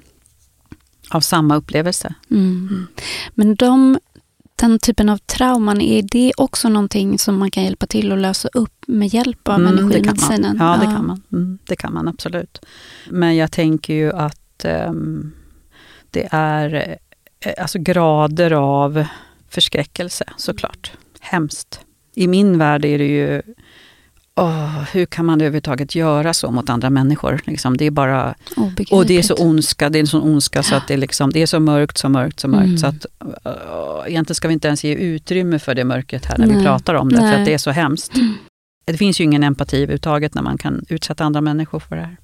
av 1.14 1.21
samma 1.21 1.57
upplevelse. 1.57 2.14
Mm. 2.31 2.87
Men 3.35 3.54
de 3.54 3.99
den 4.62 4.78
typen 4.78 5.09
av 5.09 5.16
trauman, 5.19 5.81
är 5.81 6.02
det 6.02 6.33
också 6.37 6.69
någonting 6.69 7.19
som 7.19 7.38
man 7.38 7.50
kan 7.50 7.64
hjälpa 7.64 7.87
till 7.87 8.12
att 8.12 8.19
lösa 8.19 8.49
upp 8.52 8.85
med 8.87 9.09
hjälp 9.09 9.49
av 9.49 9.54
Mm, 9.54 9.78
energimedicinen? 9.78 10.57
Ja, 10.61 10.78
det 10.81 10.87
kan 10.87 11.07
man. 11.07 11.23
Mm, 11.33 11.59
det 11.64 11.76
kan 11.76 11.95
man 11.95 12.09
absolut. 12.09 12.64
Men 13.11 13.37
jag 13.37 13.52
tänker 13.52 13.95
ju 13.95 14.12
att 14.12 14.64
ehm, 14.64 15.33
det 16.11 16.28
är 16.31 16.99
eh, 17.40 17.52
alltså 17.62 17.78
grader 17.78 18.50
av 18.50 19.04
förskräckelse 19.49 20.25
såklart. 20.37 20.92
Hemskt. 21.21 21.81
I 22.14 22.26
min 22.26 22.59
värld 22.59 22.85
är 22.85 22.99
det 22.99 23.07
ju 23.07 23.42
åh, 24.35 24.83
hur 24.93 25.07
kan 25.07 25.27
man 25.27 25.41
överhuvudtaget 25.41 25.95
göra 25.95 26.35
så 26.35 26.51
mot 26.51 26.71
andra 26.71 26.91
människor? 26.91 27.41
Liksom, 27.45 27.77
det 27.77 27.85
är 27.85 27.91
bara, 27.91 28.35
och 28.91 29.07
det 29.07 29.19
är 29.19 29.23
så 29.23 29.35
ondska, 29.35 29.89
det 29.91 29.99
är 29.99 30.01
en 30.01 30.07
sån 30.07 30.23
ondska 30.23 30.62
så 30.62 30.75
att 30.75 30.89
det 30.89 30.95
är, 30.95 30.99
liksom, 30.99 31.31
det 31.33 31.43
är 31.43 31.47
så 31.47 31.61
mörkt, 31.61 31.99
så 31.99 32.09
mörkt, 32.09 32.41
så 32.41 32.49
mörkt. 32.49 32.67
Mm. 32.67 32.79
Så 32.79 32.87
att, 32.87 33.07
uh, 33.47 34.11
egentligen 34.11 34.35
ska 34.35 34.49
vi 34.49 34.55
inte 34.55 34.69
ens 34.69 34.85
ge 34.85 34.95
utrymme 34.95 35.59
för 35.59 35.75
det 35.75 35.85
mörkret 35.85 36.25
här 36.25 36.39
när 36.39 36.47
vi 36.47 36.55
Nej. 36.55 36.65
pratar 36.65 36.95
om 36.95 37.09
det, 37.09 37.17
för 37.17 37.23
Nej. 37.25 37.41
att 37.41 37.47
det 37.47 37.55
är 37.55 37.59
så 37.59 37.71
hemskt. 37.71 38.12
Det 38.85 38.97
finns 38.97 39.21
ju 39.21 39.25
ingen 39.25 39.43
empati 39.43 39.77
överhuvudtaget 39.77 40.35
när 40.35 40.43
man 40.43 40.59
kan 40.59 40.85
utsätta 40.89 41.25
andra 41.25 41.41
människor 41.41 41.81
för 41.81 41.97
det 41.97 42.03
här. 42.03 42.17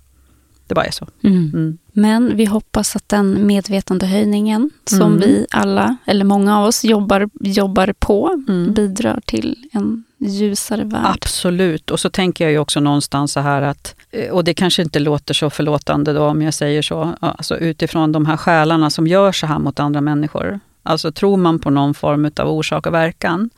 Det 0.66 0.74
bara 0.74 0.84
är 0.84 0.90
så. 0.90 1.06
Mm. 1.24 1.36
Mm. 1.54 1.78
Men 1.92 2.36
vi 2.36 2.44
hoppas 2.44 2.96
att 2.96 3.08
den 3.08 3.46
medvetandehöjningen 3.46 4.70
som 4.84 5.12
Mm. 5.12 5.18
vi 5.20 5.46
alla, 5.50 5.96
eller 6.06 6.24
många 6.24 6.58
av 6.58 6.66
oss, 6.66 6.84
jobbar, 6.84 7.28
jobbar 7.40 7.94
på 7.98 8.44
Mm. 8.48 8.74
bidrar 8.74 9.20
till 9.26 9.56
en 9.72 10.04
ljusare 10.18 10.84
värld. 10.84 11.06
Absolut. 11.06 11.90
Och 11.90 12.00
så 12.00 12.10
tänker 12.10 12.44
jag 12.44 12.52
ju 12.52 12.58
också 12.58 12.80
någonstans 12.80 13.32
så 13.32 13.40
här 13.40 13.62
att, 13.62 13.94
eh, 14.10 14.30
och 14.30 14.44
det 14.44 14.54
kanske 14.54 14.82
inte 14.82 14.98
låter 14.98 15.34
så 15.34 15.50
förlåtande 15.50 16.12
då 16.12 16.24
om 16.26 16.42
jag 16.42 16.54
säger 16.54 16.82
så, 16.82 17.14
alltså 17.20 17.56
utifrån 17.56 18.12
de 18.12 18.26
här 18.26 18.36
själarna 18.36 18.90
som 18.90 19.06
gör 19.06 19.32
så 19.32 19.46
här 19.46 19.58
mot 19.58 19.80
andra 19.80 20.00
människor. 20.00 20.60
Alltså 20.82 21.12
tror 21.12 21.36
man 21.36 21.58
på 21.58 21.70
någon 21.70 21.94
form 21.94 22.30
av 22.36 22.48
orsak 22.48 22.86
och 22.86 22.94
verkan, 22.94 23.50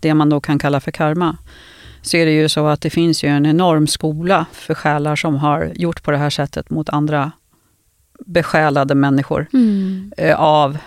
det 0.00 0.14
man 0.14 0.28
då 0.28 0.40
kan 0.40 0.58
kalla 0.58 0.80
för 0.80 0.90
karma, 0.90 1.36
så 2.02 2.16
är 2.16 2.26
det 2.26 2.32
ju 2.32 2.48
så 2.48 2.66
att 2.66 2.80
det 2.80 2.90
finns 2.90 3.24
ju 3.24 3.28
en 3.28 3.46
enorm 3.46 3.86
skola 3.86 4.46
för 4.52 4.74
själar 4.74 5.16
som 5.16 5.34
har 5.34 5.72
gjort 5.74 6.02
på 6.02 6.10
det 6.10 6.16
här 6.16 6.30
sättet 6.30 6.70
mot 6.70 6.88
andra 6.88 7.32
besjälade 8.26 8.94
människor 8.94 9.46
Mm. 9.52 10.12
eh, 10.16 10.40
av 10.40 10.78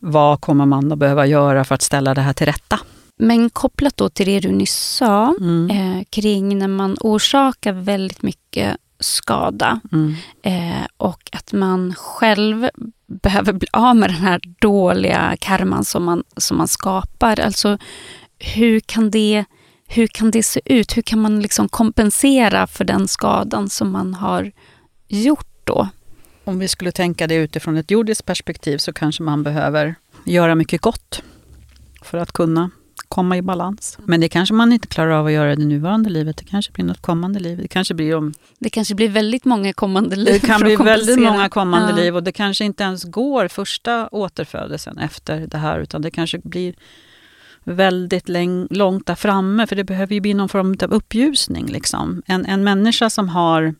vad 0.00 0.40
kommer 0.40 0.66
man 0.66 0.92
att 0.92 0.98
behöva 0.98 1.26
göra 1.26 1.64
för 1.64 1.74
att 1.74 1.82
ställa 1.82 2.14
det 2.14 2.20
här 2.20 2.32
till 2.32 2.46
rätta. 2.46 2.78
Men 3.22 3.50
kopplat 3.50 3.96
då 3.96 4.08
till 4.08 4.26
det 4.26 4.40
du 4.40 4.52
nyss 4.52 4.76
sa, 4.96 5.34
Mm. 5.40 5.70
eh, 5.70 6.04
kring 6.10 6.58
när 6.58 6.68
man 6.68 6.96
orsakar 7.00 7.72
väldigt 7.72 8.22
mycket 8.22 8.76
skada 9.00 9.80
Mm. 9.92 10.14
eh, 10.42 10.86
och 10.96 11.28
att 11.32 11.52
man 11.52 11.94
själv 11.94 12.68
behöver 13.06 13.52
bli 13.52 13.68
av 13.72 13.96
med 13.96 14.10
den 14.10 14.16
här 14.20 14.40
dåliga 14.60 15.36
karman 15.40 15.84
som 15.84 16.04
man, 16.04 16.24
som 16.36 16.56
man 16.58 16.68
skapar. 16.68 17.40
Alltså 17.40 17.78
hur 18.38 18.80
kan 18.80 19.10
det 19.10 19.44
hur 19.86 20.06
kan 20.06 20.30
det 20.30 20.42
se 20.42 20.60
ut? 20.64 20.96
Hur 20.96 21.02
kan 21.02 21.18
man 21.20 21.40
liksom 21.40 21.68
kompensera 21.68 22.66
för 22.66 22.84
den 22.84 23.08
skadan 23.08 23.68
som 23.70 23.90
man 23.90 24.14
har 24.14 24.52
gjort 25.08 25.56
då? 25.64 25.88
Om 26.44 26.58
vi 26.58 26.68
skulle 26.68 26.92
tänka 26.92 27.26
det 27.26 27.34
utifrån 27.34 27.76
ett 27.76 27.90
jordiskt 27.90 28.26
perspektiv 28.26 28.78
så 28.78 28.92
kanske 28.92 29.22
man 29.22 29.42
behöver 29.42 29.94
göra 30.26 30.54
mycket 30.54 30.80
gott 30.80 31.22
för 32.02 32.18
att 32.18 32.32
kunna 32.32 32.70
komma 33.14 33.36
i 33.36 33.42
balans. 33.42 33.98
Men 34.04 34.20
det 34.20 34.28
kanske 34.28 34.54
man 34.54 34.72
inte 34.72 34.88
klarar 34.88 35.10
av 35.10 35.26
att 35.26 35.32
göra 35.32 35.52
i 35.52 35.56
det 35.56 35.64
nuvarande 35.64 36.10
livet. 36.10 36.36
Det 36.36 36.44
kanske 36.44 36.72
blir 36.72 36.84
något 36.84 37.00
kommande 37.02 37.40
liv. 37.40 37.58
Det 37.62 37.68
kanske 37.68 37.94
blir 37.94 38.16
om... 38.16 38.34
Det 38.58 38.70
kanske 38.70 38.94
blir 38.94 39.08
väldigt 39.08 39.44
många 39.44 39.72
kommande 39.72 40.16
liv. 40.16 40.40
Det 40.42 40.46
kan 40.46 40.60
bli 40.60 40.76
väldigt 40.76 41.20
många 41.20 41.48
kommande 41.48 41.90
Ja. 41.90 41.96
liv 41.96 42.16
och 42.16 42.22
det 42.22 42.32
kanske 42.32 42.64
inte 42.64 42.84
ens 42.84 43.04
går 43.04 43.48
första 43.48 44.08
återfödelsen 44.12 44.98
efter 44.98 45.46
det 45.46 45.58
här 45.58 45.78
utan 45.80 46.02
det 46.02 46.10
kanske 46.10 46.38
blir 46.38 46.74
väldigt 47.64 48.28
läng- 48.28 48.66
långt 48.70 49.06
där 49.06 49.14
framme 49.14 49.66
för 49.66 49.76
det 49.76 49.84
behöver 49.84 50.14
ju 50.14 50.20
bli 50.20 50.34
någon 50.34 50.48
form 50.48 50.76
av 50.82 50.92
uppljusning. 50.92 51.66
Liksom. 51.66 52.22
En, 52.26 52.46
en 52.46 52.64
människa 52.64 53.10
som 53.10 53.28
har 53.28 53.74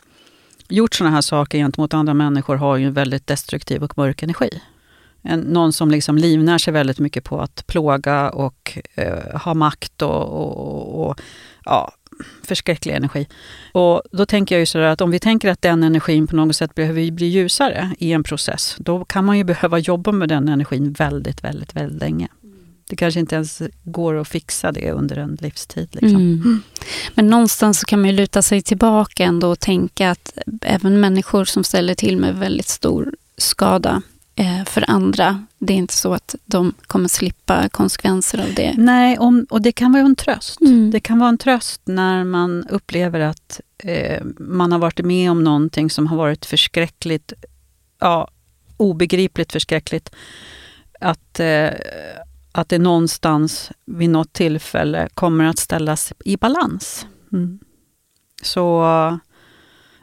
gjort 0.68 0.94
sådana 0.94 1.14
här 1.14 1.22
saker 1.22 1.58
gentemot 1.58 1.94
andra 1.94 2.14
människor 2.14 2.56
har 2.56 2.76
ju 2.76 2.86
en 2.86 2.92
väldigt 2.94 3.26
destruktiv 3.26 3.82
och 3.82 3.98
mörk 3.98 4.22
energi. 4.22 4.62
En, 5.22 5.40
någon 5.40 5.72
som 5.72 5.90
liksom 5.90 6.18
livnär 6.18 6.58
sig 6.58 6.72
väldigt 6.72 6.98
mycket 6.98 7.24
på 7.24 7.40
att 7.40 7.66
plåga 7.66 8.30
och 8.30 8.78
eh, 8.94 9.40
ha 9.40 9.54
makt 9.54 10.02
och, 10.02 10.26
och, 10.28 11.08
och, 11.08 11.20
ja, 11.64 11.92
förskräcklig 12.42 12.94
energi. 12.94 13.26
Och 13.72 14.02
då 14.12 14.26
tänker 14.26 14.54
jag 14.54 14.60
ju 14.60 14.66
sådär 14.66 14.86
att 14.86 15.00
om 15.00 15.10
vi 15.10 15.18
tänker 15.18 15.50
att 15.50 15.62
den 15.62 15.82
energin 15.82 16.26
på 16.26 16.36
något 16.36 16.56
sätt 16.56 16.74
behöver 16.74 17.10
bli 17.10 17.26
ljusare 17.26 17.94
i 17.98 18.12
en 18.12 18.22
process, 18.22 18.76
då 18.78 19.04
kan 19.04 19.24
man 19.24 19.38
ju 19.38 19.44
behöva 19.44 19.78
jobba 19.78 20.12
med 20.12 20.28
den 20.28 20.48
energin 20.48 20.92
väldigt, 20.92 21.44
väldigt, 21.44 21.76
väldigt 21.76 22.00
länge. 22.00 22.28
Det 22.88 22.96
kanske 22.96 23.20
inte 23.20 23.34
ens 23.34 23.62
går 23.84 24.14
att 24.14 24.28
fixa 24.28 24.72
det 24.72 24.92
under 24.92 25.16
en 25.16 25.38
livstid. 25.40 25.88
Liksom. 25.92 26.20
Mm. 26.20 26.62
Men 27.14 27.26
någonstans 27.26 27.80
så 27.80 27.86
kan 27.86 28.00
man 28.00 28.10
ju 28.10 28.16
luta 28.16 28.42
sig 28.42 28.62
tillbaka 28.62 29.24
ändå 29.24 29.50
och 29.50 29.60
tänka 29.60 30.10
att 30.10 30.38
även 30.62 31.00
människor 31.00 31.44
som 31.44 31.64
ställer 31.64 31.94
till 31.94 32.16
med 32.16 32.34
väldigt 32.34 32.68
stor 32.68 33.14
skada 33.36 34.02
för 34.66 34.90
andra, 34.90 35.46
det 35.58 35.72
är 35.72 35.76
inte 35.76 35.94
så 35.94 36.14
att 36.14 36.34
de 36.44 36.74
kommer 36.86 37.08
slippa 37.08 37.68
konsekvenser 37.68 38.42
av 38.42 38.54
det. 38.54 38.74
Nej, 38.78 39.18
om, 39.18 39.46
och 39.50 39.62
det 39.62 39.72
kan 39.72 39.92
vara 39.92 40.02
en 40.02 40.16
tröst. 40.16 40.60
Mm. 40.60 40.90
Det 40.90 41.00
kan 41.00 41.18
vara 41.18 41.28
en 41.28 41.38
tröst 41.38 41.80
när 41.84 42.24
man 42.24 42.66
upplever 42.68 43.20
att 43.20 43.60
eh, 43.78 44.22
man 44.38 44.72
har 44.72 44.78
varit 44.78 45.04
med 45.04 45.30
om 45.30 45.44
någonting 45.44 45.90
som 45.90 46.06
har 46.06 46.16
varit 46.16 46.46
förskräckligt, 46.46 47.32
ja, 47.98 48.28
obegripligt 48.76 49.52
förskräckligt. 49.52 50.10
Att, 51.00 51.40
eh, 51.40 51.70
att 52.52 52.68
det 52.68 52.78
någonstans 52.78 53.70
vid 53.86 54.10
något 54.10 54.32
tillfälle 54.32 55.08
kommer 55.14 55.44
att 55.44 55.58
ställas 55.58 56.12
i 56.24 56.36
balans. 56.36 57.06
Mm. 57.32 57.58
Så 58.42 58.82
eh, 58.84 59.16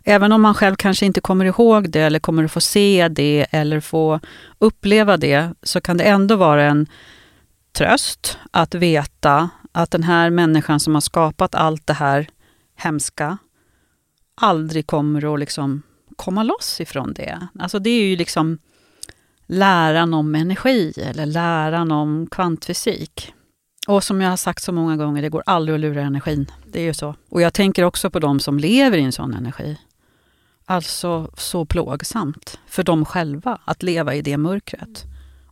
även 0.09 0.31
om 0.31 0.41
man 0.41 0.53
själv 0.53 0.75
kanske 0.75 1.05
inte 1.05 1.21
kommer 1.21 1.45
ihåg 1.45 1.89
det 1.89 1.99
eller 1.99 2.19
kommer 2.19 2.43
att 2.43 2.51
få 2.51 2.61
se 2.61 3.07
det 3.07 3.45
eller 3.51 3.79
få 3.79 4.19
uppleva 4.59 5.17
det, 5.17 5.53
så 5.63 5.81
kan 5.81 5.97
det 5.97 6.03
ändå 6.03 6.35
vara 6.35 6.63
en 6.63 6.87
tröst 7.71 8.37
att 8.51 8.75
veta 8.75 9.49
att 9.71 9.91
den 9.91 10.03
här 10.03 10.29
människan 10.29 10.79
som 10.79 10.93
har 10.93 11.01
skapat 11.01 11.55
allt 11.55 11.87
det 11.87 11.93
här 11.93 12.29
hemska 12.75 13.37
aldrig 14.41 14.87
kommer 14.87 15.33
att 15.33 15.39
liksom 15.39 15.81
komma 16.15 16.43
loss 16.43 16.81
ifrån 16.81 17.13
det. 17.13 17.47
Alltså 17.59 17.79
det 17.79 17.89
är 17.89 18.03
ju 18.03 18.15
liksom 18.15 18.57
läran 19.47 20.13
om 20.13 20.35
energi 20.35 20.93
eller 20.97 21.25
läran 21.25 21.91
om 21.91 22.27
kvantfysik. 22.31 23.33
Och 23.87 24.03
som 24.03 24.21
jag 24.21 24.29
har 24.29 24.37
sagt 24.37 24.63
så 24.63 24.71
många 24.71 24.97
gånger, 24.97 25.21
det 25.21 25.29
går 25.29 25.43
aldrig 25.45 25.75
att 25.75 25.81
lura 25.81 26.01
energin. 26.01 26.51
Det 26.65 26.79
är 26.79 26.83
ju 26.83 26.93
så. 26.93 27.15
Och 27.29 27.41
jag 27.41 27.53
tänker 27.53 27.83
också 27.83 28.09
på 28.09 28.19
de 28.19 28.39
som 28.39 28.59
lever 28.59 28.97
i 28.97 29.03
en 29.03 29.11
sån 29.11 29.33
energi. 29.33 29.77
Alltså 30.69 31.31
så 31.37 31.65
plågsamt 31.65 32.59
för 32.67 32.83
dem 32.83 33.05
själva 33.05 33.59
att 33.65 33.83
leva 33.83 34.15
i 34.15 34.21
det 34.21 34.37
mörkret 34.37 35.03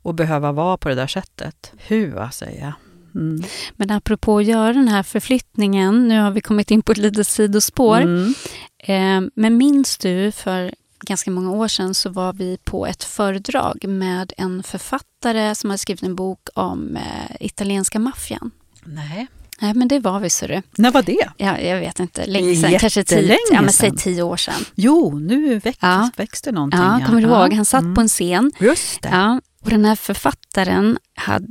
och 0.01 0.15
behöva 0.15 0.51
vara 0.51 0.77
på 0.77 0.89
det 0.89 0.95
där 0.95 1.07
sättet. 1.07 1.73
Hua, 1.77 2.31
säger 2.31 2.61
jag. 2.61 2.73
Mm. 3.15 3.43
Men 3.75 3.91
apropå 3.91 4.37
att 4.37 4.45
göra 4.45 4.73
den 4.73 4.87
här 4.87 5.03
förflyttningen, 5.03 6.07
nu 6.07 6.19
har 6.19 6.31
vi 6.31 6.41
kommit 6.41 6.71
in 6.71 6.81
på 6.81 6.91
ett 6.91 6.97
litet 6.97 7.27
sidospår. 7.27 8.01
Mm. 8.01 8.33
Eh, 8.77 9.29
men 9.35 9.57
minns 9.57 9.97
du, 9.97 10.31
för 10.31 10.73
ganska 10.99 11.31
många 11.31 11.51
år 11.51 11.67
sedan 11.67 11.93
så 11.93 12.09
var 12.09 12.33
vi 12.33 12.57
på 12.63 12.85
ett 12.85 13.03
föredrag 13.03 13.87
med 13.87 14.33
en 14.37 14.63
författare 14.63 15.55
som 15.55 15.69
har 15.69 15.77
skrivit 15.77 16.03
en 16.03 16.15
bok 16.15 16.49
om 16.53 16.95
eh, 16.95 17.35
italienska 17.39 17.99
maffian. 17.99 18.51
Nej. 18.83 19.27
Nej, 19.61 19.73
men 19.73 19.87
det 19.87 19.99
var 19.99 20.19
vi, 20.19 20.29
ser 20.29 20.47
du. 20.47 20.61
När 20.77 20.91
var 20.91 21.01
det? 21.01 21.27
Ja, 21.37 21.59
jag 21.59 21.79
vet 21.79 21.99
inte, 21.99 22.25
länge 22.25 22.55
sedan. 22.55 22.79
Kanske 22.79 23.03
tio, 23.03 23.37
ja, 23.51 23.61
men 23.61 23.73
säg 23.73 23.91
tio 23.97 24.21
år 24.23 24.37
sedan. 24.37 24.53
Jo, 24.75 25.19
nu 25.19 25.59
växt, 25.59 25.79
Ja. 25.81 26.09
växte 26.17 26.51
någonting. 26.51 26.79
Ja, 26.79 27.01
kommer 27.05 27.21
du 27.21 27.27
ihåg? 27.27 27.53
Han 27.53 27.65
satt 27.65 27.81
Mm. 27.81 27.95
på 27.95 28.01
en 28.01 28.07
scen. 28.07 28.51
Just 28.59 29.01
det. 29.01 29.09
Ja, 29.09 29.41
och 29.67 29.71
den 29.71 29.85
här 29.85 29.95
författaren, 29.95 30.97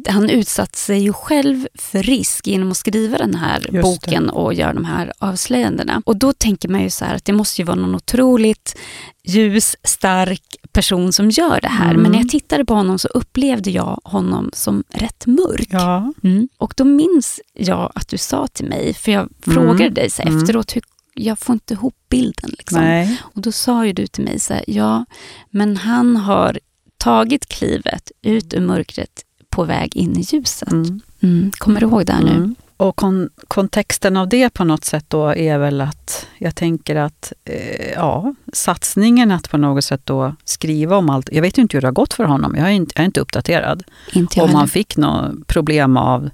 han 0.09 0.31
utsatt 0.31 0.77
sig 0.77 0.99
ju 0.99 1.13
själv 1.13 1.69
för 1.75 2.03
risk 2.03 2.47
genom 2.47 2.71
att 2.71 2.77
skriva 2.77 3.19
den 3.19 3.35
här 3.35 3.83
boken 3.83 4.31
och 4.31 4.55
göra 4.55 4.73
de 4.73 4.85
här 4.85 5.13
avslöjandena. 5.19 6.03
Och 6.07 6.17
då 6.17 6.33
tänker 6.33 6.69
man 6.69 6.83
ju 6.83 6.91
så 6.91 7.05
här 7.05 7.15
att 7.15 7.25
det 7.25 7.33
måste 7.33 7.61
ju 7.63 7.67
vara 7.67 7.77
någon 7.77 7.95
otroligt 7.95 8.77
ljus, 9.25 9.77
stark 9.85 10.43
person 10.73 11.13
som 11.13 11.31
gör 11.31 11.61
det 11.61 11.69
här. 11.69 11.91
Mm. 11.91 12.03
Men 12.03 12.13
när 12.13 12.19
jag 12.19 12.29
tittade 12.29 12.65
på 12.65 12.75
honom 12.75 12.99
så 12.99 13.09
upplevde 13.09 13.71
jag 13.71 14.01
honom 14.05 14.51
som 14.53 14.85
rätt 14.91 15.27
mörk. 15.27 15.69
Ja. 15.71 16.13
Mm. 16.23 16.49
Och 16.59 16.75
då 16.77 16.85
minns 16.85 17.41
jag 17.55 17.93
att 17.95 18.09
du 18.09 18.19
sa 18.19 18.47
till 18.47 18.67
mig, 18.69 18.95
för 18.95 19.13
jag 19.13 19.29
frågade 19.41 19.91
dig 19.91 20.11
så 20.11 20.23
Mm. 20.23 20.39
efteråt, 20.39 20.77
hur, 20.77 20.83
jag 21.15 21.39
får 21.39 21.53
inte 21.53 21.75
ihop 21.75 21.95
bilden. 22.09 22.51
Liksom. 22.59 22.81
Och 23.21 23.41
då 23.41 23.53
sa 23.53 23.87
ju 23.87 23.93
du 23.93 24.07
till 24.07 24.25
mig 24.25 24.41
så 24.41 24.55
här, 24.55 24.65
ja, 24.67 25.05
men 25.51 25.77
han 25.77 26.17
har 26.17 26.59
tagit 27.07 27.49
klivet 27.49 28.13
ut 28.23 28.55
ur 28.55 28.61
mörkret 28.61 29.25
på 29.51 29.65
väg 29.65 29.97
in 29.97 30.17
i 30.17 30.21
ljuset. 30.21 30.73
Mm. 30.73 31.01
Mm. 31.21 31.51
Kommer 31.59 31.81
du 31.81 31.87
ihåg 31.87 32.07
det 32.07 32.13
här 32.13 32.25
nu? 32.25 32.31
Mm. 32.31 32.55
Och 32.77 32.97
kon 32.97 33.31
kontexten 33.49 34.17
av 34.17 34.29
det 34.29 34.51
på 34.51 34.65
något 34.65 34.85
sätt 34.85 35.05
då 35.09 35.35
är 35.35 35.59
väl 35.59 35.81
att 35.81 36.27
jag 36.39 36.55
tänker 36.55 36.97
att 36.97 37.33
eh, 37.45 37.93
ja, 37.95 38.35
satsningen 38.53 39.31
att 39.31 39.51
på 39.51 39.57
något 39.57 39.85
sätt 39.85 40.01
då 40.05 40.35
skriva 40.45 40.97
om 40.97 41.11
allt. 41.11 41.29
Jag 41.33 41.43
vet 41.43 41.59
ju 41.59 41.63
inte 41.63 41.77
hur 41.77 41.81
det 41.81 41.87
har 41.87 41.93
gått 41.93 42.15
för 42.15 42.25
honom. 42.25 42.55
Jag 42.57 42.67
är 42.67 42.73
inte, 42.73 42.93
jag 42.97 43.03
är 43.03 43.07
inte 43.07 43.21
uppdaterad. 43.21 43.85
Inte 44.13 44.41
om 44.41 44.55
han 44.55 44.69
fick 44.69 44.97
något 44.97 45.47
problem 45.47 45.97
av 45.97 46.31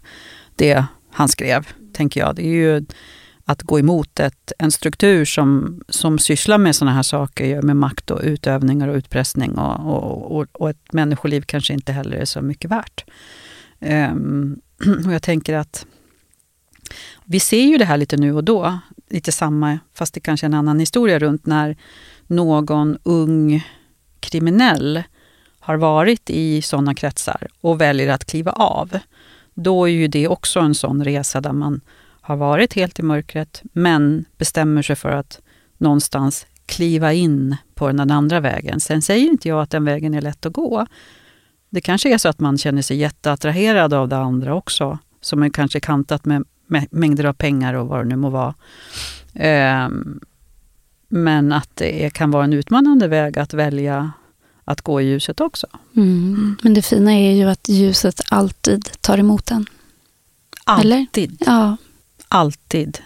det 0.56 0.84
han 1.10 1.28
skrev, 1.28 1.66
tänker 1.92 2.20
jag. 2.20 2.36
Det 2.36 2.42
är 2.42 2.54
ju 2.54 2.84
att 3.44 3.62
gå 3.62 3.78
emot 3.78 4.20
ett, 4.20 4.52
en 4.58 4.70
struktur 4.70 5.24
som, 5.24 5.80
som 5.88 6.18
sysslar 6.18 6.58
med 6.58 6.76
sådana 6.76 6.94
här 6.94 7.02
saker, 7.02 7.62
med 7.62 7.76
makt 7.76 8.10
och 8.10 8.20
utövningar 8.22 8.88
och 8.88 8.96
utpressning 8.96 9.58
och, 9.58 9.94
och, 9.94 10.38
och, 10.38 10.46
och 10.52 10.70
ett 10.70 10.92
människoliv 10.92 11.42
kanske 11.42 11.72
inte 11.72 11.92
heller 11.92 12.16
är 12.16 12.24
så 12.24 12.42
mycket 12.42 12.70
värt. 12.70 13.04
Um, 13.80 14.60
och 15.06 15.12
jag 15.12 15.22
tänker 15.22 15.54
att 15.54 15.86
vi 17.24 17.40
ser 17.40 17.64
ju 17.64 17.78
det 17.78 17.84
här 17.84 17.96
lite 17.96 18.16
nu 18.16 18.34
och 18.34 18.44
då, 18.44 18.78
lite 19.10 19.32
samma, 19.32 19.78
fast 19.94 20.14
det 20.14 20.20
kanske 20.20 20.46
är 20.46 20.48
en 20.48 20.54
annan 20.54 20.78
historia 20.78 21.18
runt 21.18 21.46
när 21.46 21.76
någon 22.26 22.98
ung 23.02 23.66
kriminell 24.20 25.02
har 25.60 25.76
varit 25.76 26.30
i 26.30 26.62
sådana 26.62 26.94
kretsar 26.94 27.48
och 27.60 27.80
väljer 27.80 28.08
att 28.08 28.24
kliva 28.24 28.52
av. 28.52 28.98
Då 29.54 29.88
är 29.88 29.92
ju 29.92 30.08
det 30.08 30.28
också 30.28 30.60
en 30.60 30.74
sån 30.74 31.04
resa 31.04 31.40
där 31.40 31.52
man 31.52 31.80
har 32.22 32.36
varit 32.36 32.72
helt 32.72 32.98
i 32.98 33.02
mörkret 33.02 33.62
men 33.72 34.24
bestämmer 34.38 34.82
sig 34.82 34.96
för 34.96 35.08
att 35.08 35.40
någonstans 35.78 36.46
kliva 36.66 37.12
in 37.12 37.56
på 37.74 37.92
den 37.92 38.10
andra 38.10 38.40
vägen. 38.40 38.80
Sen 38.80 39.02
säger 39.02 39.26
inte 39.26 39.48
jag 39.48 39.62
att 39.62 39.70
den 39.70 39.84
vägen 39.84 40.14
är 40.14 40.20
lätt 40.20 40.46
att 40.46 40.52
gå. 40.52 40.86
Det 41.70 41.80
kanske 41.80 42.14
är 42.14 42.18
så 42.18 42.28
att 42.28 42.40
man 42.40 42.58
känner 42.58 42.82
sig 42.82 42.96
jätteattraherad 42.96 43.94
av 43.94 44.08
det 44.08 44.16
andra 44.16 44.54
också, 44.54 44.98
som 45.20 45.42
är 45.42 45.48
kanske 45.48 45.80
kantat 45.80 46.24
med 46.24 46.44
mängder 46.90 47.24
av 47.24 47.32
pengar 47.32 47.74
och 47.74 47.88
vad 47.88 48.00
det 48.00 48.08
nu 48.08 48.16
må 48.16 48.30
vara. 48.30 48.54
Um, 49.86 50.20
men 51.08 51.52
att 51.52 51.70
det 51.74 52.12
kan 52.12 52.30
vara 52.30 52.44
en 52.44 52.52
utmanande 52.52 53.08
väg 53.08 53.38
att 53.38 53.54
välja 53.54 54.12
att 54.64 54.80
gå 54.80 55.00
i 55.00 55.04
ljuset 55.04 55.40
också. 55.40 55.66
Mm. 55.96 56.56
Men 56.62 56.74
det 56.74 56.82
fina 56.82 57.12
är 57.12 57.32
ju 57.32 57.44
att 57.44 57.68
ljuset 57.68 58.20
alltid 58.28 58.88
tar 59.00 59.18
emot 59.18 59.50
en. 59.50 59.66
Alltid. 60.64 61.42
Eller? 61.42 61.52
Ja. 61.52 61.76
Alltid. 62.28 62.98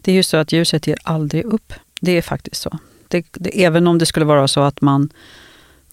Det 0.00 0.12
är 0.12 0.16
ju 0.16 0.22
så 0.22 0.36
att 0.36 0.52
ljuset 0.52 0.86
ger 0.86 0.98
aldrig 1.02 1.44
upp. 1.44 1.72
Det 2.00 2.12
är 2.12 2.22
faktiskt 2.22 2.62
så. 2.62 2.78
Det, 3.08 3.26
det, 3.32 3.64
även 3.64 3.86
om 3.86 3.98
det 3.98 4.06
skulle 4.06 4.26
vara 4.26 4.48
så 4.48 4.60
att 4.60 4.80
man 4.80 5.10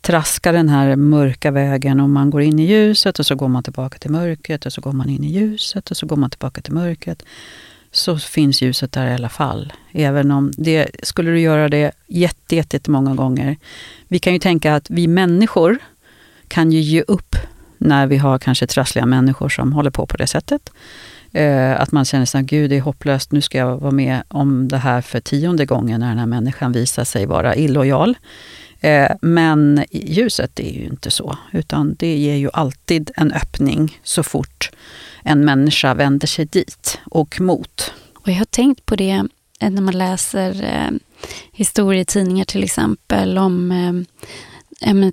traskar 0.01 0.53
den 0.53 0.69
här 0.69 0.95
mörka 0.95 1.51
vägen 1.51 1.99
och 1.99 2.09
man 2.09 2.29
går 2.29 2.41
in 2.41 2.59
i 2.59 2.65
ljuset 2.65 3.19
och 3.19 3.25
så 3.25 3.35
går 3.35 3.47
man 3.47 3.63
tillbaka 3.63 3.97
till 3.97 4.11
mörkret 4.11 4.65
och 4.65 4.73
så 4.73 4.81
går 4.81 4.91
man 4.91 5.09
in 5.09 5.23
i 5.23 5.31
ljuset 5.31 5.91
och 5.91 5.97
så 5.97 6.05
går 6.05 6.15
man 6.15 6.29
tillbaka 6.29 6.61
till 6.61 6.73
mörkret. 6.73 7.23
Så 7.91 8.17
finns 8.17 8.61
ljuset 8.61 8.91
där 8.91 9.07
i 9.07 9.13
alla 9.13 9.29
fall. 9.29 9.73
Även 9.91 10.31
om 10.31 10.51
det 10.57 10.87
skulle 11.03 11.31
du 11.31 11.39
göra 11.39 11.69
det 11.69 11.91
jätte, 12.07 12.55
jätte, 12.55 12.91
många 12.91 13.15
gånger. 13.15 13.57
Vi 14.07 14.19
kan 14.19 14.33
ju 14.33 14.39
tänka 14.39 14.75
att 14.75 14.89
vi 14.89 15.07
människor 15.07 15.77
kan 16.47 16.71
ju 16.71 16.79
ge 16.79 17.01
upp 17.01 17.35
när 17.77 18.07
vi 18.07 18.17
har 18.17 18.39
kanske 18.39 18.67
trassliga 18.67 19.05
människor 19.05 19.49
som 19.49 19.73
håller 19.73 19.91
på 19.91 20.05
på 20.05 20.17
det 20.17 20.27
sättet. 20.27 20.69
Eh, 21.35 21.81
att 21.81 21.91
man 21.91 22.05
känner 22.05 22.35
att 22.35 22.45
gud 22.45 22.69
det 22.69 22.75
är 22.75 22.81
hopplöst, 22.81 23.31
nu 23.31 23.41
ska 23.41 23.57
jag 23.57 23.77
vara 23.77 23.91
med 23.91 24.23
om 24.27 24.67
det 24.67 24.77
här 24.77 25.01
för 25.01 25.19
tionde 25.19 25.65
gången 25.65 25.99
när 25.99 26.09
den 26.09 26.17
här 26.17 26.25
människan 26.25 26.71
visar 26.71 27.03
sig 27.03 27.25
vara 27.25 27.55
illojal. 27.55 28.17
Eh, 28.79 29.11
men 29.21 29.85
ljuset 29.91 30.59
är 30.59 30.71
ju 30.71 30.85
inte 30.85 31.11
så, 31.11 31.37
utan 31.51 31.95
det 31.99 32.17
ger 32.17 32.35
ju 32.35 32.49
alltid 32.53 33.11
en 33.15 33.31
öppning 33.31 33.99
så 34.03 34.23
fort 34.23 34.71
en 35.23 35.45
människa 35.45 35.93
vänder 35.93 36.27
sig 36.27 36.45
dit 36.45 36.99
och 37.05 37.41
mot. 37.41 37.93
Och 38.15 38.29
jag 38.29 38.35
har 38.35 38.45
tänkt 38.45 38.85
på 38.85 38.95
det 38.95 39.27
eh, 39.59 39.69
när 39.69 39.81
man 39.81 39.97
läser 39.97 40.63
eh, 40.63 40.91
historietidningar 41.51 42.45
till 42.45 42.63
exempel 42.63 43.37
om 43.37 43.71
eh, 43.71 44.25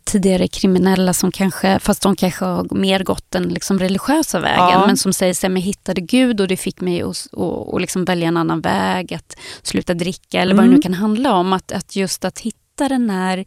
tidigare 0.05 0.49
kriminella 0.49 1.13
som 1.13 1.33
kanske, 1.33 1.79
fast 1.79 2.03
de 2.03 2.17
kanske 2.17 2.45
har 2.45 2.75
mer 2.75 3.05
gått 3.05 3.31
den 3.31 3.43
liksom 3.43 3.79
religiösa 3.79 4.41
vägen, 4.41 4.57
ja. 4.59 4.87
men 4.87 4.97
som 4.97 5.13
säger 5.13 5.33
att 5.33 5.43
jag 5.43 5.61
hittade 5.61 6.01
Gud 6.01 6.41
och 6.41 6.49
det 6.49 6.57
fick 6.57 6.81
mig 6.81 7.03
att 7.03 7.27
och, 7.33 7.73
och 7.73 7.81
liksom 7.81 8.05
välja 8.05 8.29
en 8.29 8.37
annan 8.37 8.61
väg, 8.61 9.15
att 9.15 9.37
sluta 9.63 9.95
dricka 9.95 10.41
eller 10.41 10.55
vad 10.55 10.65
mm. 10.65 10.71
det 10.71 10.77
nu 10.77 10.83
kan 10.83 10.95
handla 10.95 11.35
om. 11.35 11.53
Att, 11.53 11.73
att 11.73 11.97
just 11.97 12.25
att 12.25 12.39
hitta 12.39 12.89
den 12.89 13.11
här 13.11 13.45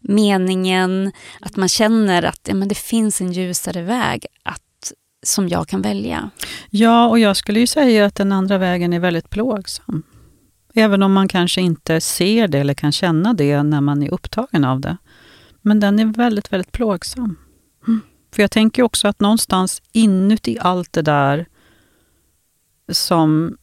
meningen, 0.00 1.12
att 1.40 1.56
man 1.56 1.68
känner 1.68 2.22
att 2.22 2.40
ja, 2.44 2.54
men 2.54 2.68
det 2.68 2.78
finns 2.78 3.20
en 3.20 3.32
ljusare 3.32 3.82
väg 3.82 4.26
att, 4.42 4.92
som 5.26 5.48
jag 5.48 5.68
kan 5.68 5.82
välja. 5.82 6.30
Ja, 6.70 7.08
och 7.08 7.18
jag 7.18 7.36
skulle 7.36 7.60
ju 7.60 7.66
säga 7.66 8.06
att 8.06 8.14
den 8.14 8.32
andra 8.32 8.58
vägen 8.58 8.92
är 8.92 9.00
väldigt 9.00 9.30
plågsam. 9.30 10.02
Även 10.74 11.02
om 11.02 11.12
man 11.12 11.28
kanske 11.28 11.60
inte 11.60 12.00
ser 12.00 12.48
det 12.48 12.58
eller 12.58 12.74
kan 12.74 12.92
känna 12.92 13.34
det 13.34 13.62
när 13.62 13.80
man 13.80 14.02
är 14.02 14.12
upptagen 14.12 14.64
av 14.64 14.80
det. 14.80 14.96
Men 15.62 15.80
den 15.80 15.98
är 15.98 16.04
väldigt, 16.04 16.52
väldigt 16.52 16.72
plågsam. 16.72 17.36
Mm. 17.88 18.00
För 18.34 18.42
jag 18.42 18.50
tänker 18.50 18.82
också 18.82 19.08
att 19.08 19.20
någonstans 19.20 19.82
inuti 19.92 20.58
allt 20.60 20.92
det 20.92 21.02
där 21.02 21.46
som 22.92 23.56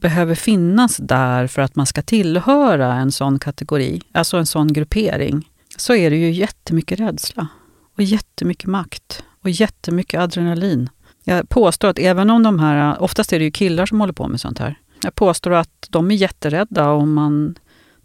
behöver 0.00 0.34
finnas 0.34 0.96
där 0.96 1.46
för 1.46 1.62
att 1.62 1.76
man 1.76 1.86
ska 1.86 2.02
tillhöra 2.02 2.94
en 2.94 3.12
sån 3.12 3.38
kategori, 3.38 4.02
alltså 4.12 4.36
en 4.36 4.46
sån 4.46 4.72
gruppering, 4.72 5.50
så 5.76 5.94
är 5.94 6.10
det 6.10 6.16
ju 6.16 6.30
jättemycket 6.30 7.00
rädsla 7.00 7.48
och 7.96 8.02
jättemycket 8.02 8.66
makt 8.66 9.24
och 9.42 9.50
jättemycket 9.50 10.20
adrenalin. 10.20 10.88
Jag 11.24 11.48
påstår 11.48 11.88
att 11.88 11.98
även 11.98 12.30
om 12.30 12.42
de 12.42 12.58
här, 12.58 13.02
oftast 13.02 13.32
är 13.32 13.38
det 13.38 13.44
ju 13.44 13.50
killar 13.50 13.86
som 13.86 14.00
håller 14.00 14.12
på 14.12 14.28
med 14.28 14.40
sånt 14.40 14.58
här. 14.58 14.78
Jag 15.02 15.14
påstår 15.14 15.50
att 15.50 15.86
de 15.90 16.10
är 16.10 16.14
jätterädda 16.14 16.90
om 16.90 17.12
man 17.12 17.54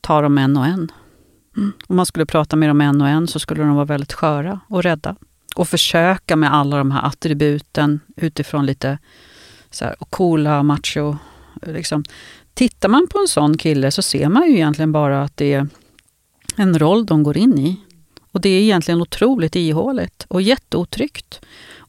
tar 0.02 0.24
dem 0.24 0.38
en 0.38 0.58
och 0.58 0.66
en. 0.66 0.92
Mm. 1.58 1.74
Om 1.88 1.96
man 1.96 2.06
skulle 2.06 2.26
prata 2.26 2.56
med 2.56 2.70
dem 2.70 2.82
en 2.82 3.02
och 3.02 3.10
en 3.10 3.28
så 3.28 3.40
skulle 3.40 3.64
de 3.64 3.76
vara 3.76 3.86
väldigt 3.86 4.14
sköra 4.14 4.60
och 4.68 4.84
rädda. 4.84 5.16
Och 5.56 5.68
försöka 5.68 6.36
med 6.36 6.54
alla 6.54 6.78
de 6.78 6.92
här 6.92 7.08
attributen 7.08 8.00
utifrån 8.16 8.66
lite 8.66 8.98
så 9.72 9.86
här, 9.86 9.96
coola, 10.10 10.64
macho 10.64 11.18
Liksom. 11.62 12.04
Tittar 12.54 12.90
man 12.90 13.08
på 13.08 13.20
en 13.20 13.28
sån 13.28 13.58
kille 13.58 13.92
så 13.92 14.02
ser 14.02 14.30
man 14.30 14.48
ju 14.48 14.54
egentligen 14.54 14.92
bara 14.92 15.24
att 15.24 15.38
det 15.38 15.54
är 15.54 15.68
en 16.56 16.80
roll 16.80 17.06
de 17.06 17.24
går 17.24 17.38
in 17.38 17.60
i. 17.60 17.80
Och 18.32 18.42
det 18.42 18.50
är 18.50 18.62
egentligen 18.62 19.02
otroligt 19.02 19.56
ihåligt 19.56 20.26
och 20.28 20.42
jätteotryggt 20.42 21.42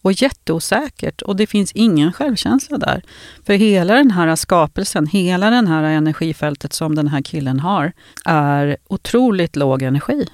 och 0.03 0.13
jätteosäkert 0.13 1.23
och 1.23 1.37
det 1.37 1.47
finns 1.47 1.73
ingen 1.73 2.13
självkänsla 2.13 2.79
där. 2.79 3.03
För 3.47 3.55
hela 3.55 3.95
den 3.95 4.11
här 4.11 4.37
skapelsen, 4.37 5.07
hela 5.07 5.51
det 5.51 5.69
här 5.69 5.83
energifältet 5.83 6.73
som 6.73 6.95
den 6.95 7.09
här 7.09 7.23
killen 7.23 7.61
har, 7.61 7.93
är 8.25 8.77
otroligt 8.89 9.57
låg 9.57 9.83
energi. 9.83 10.29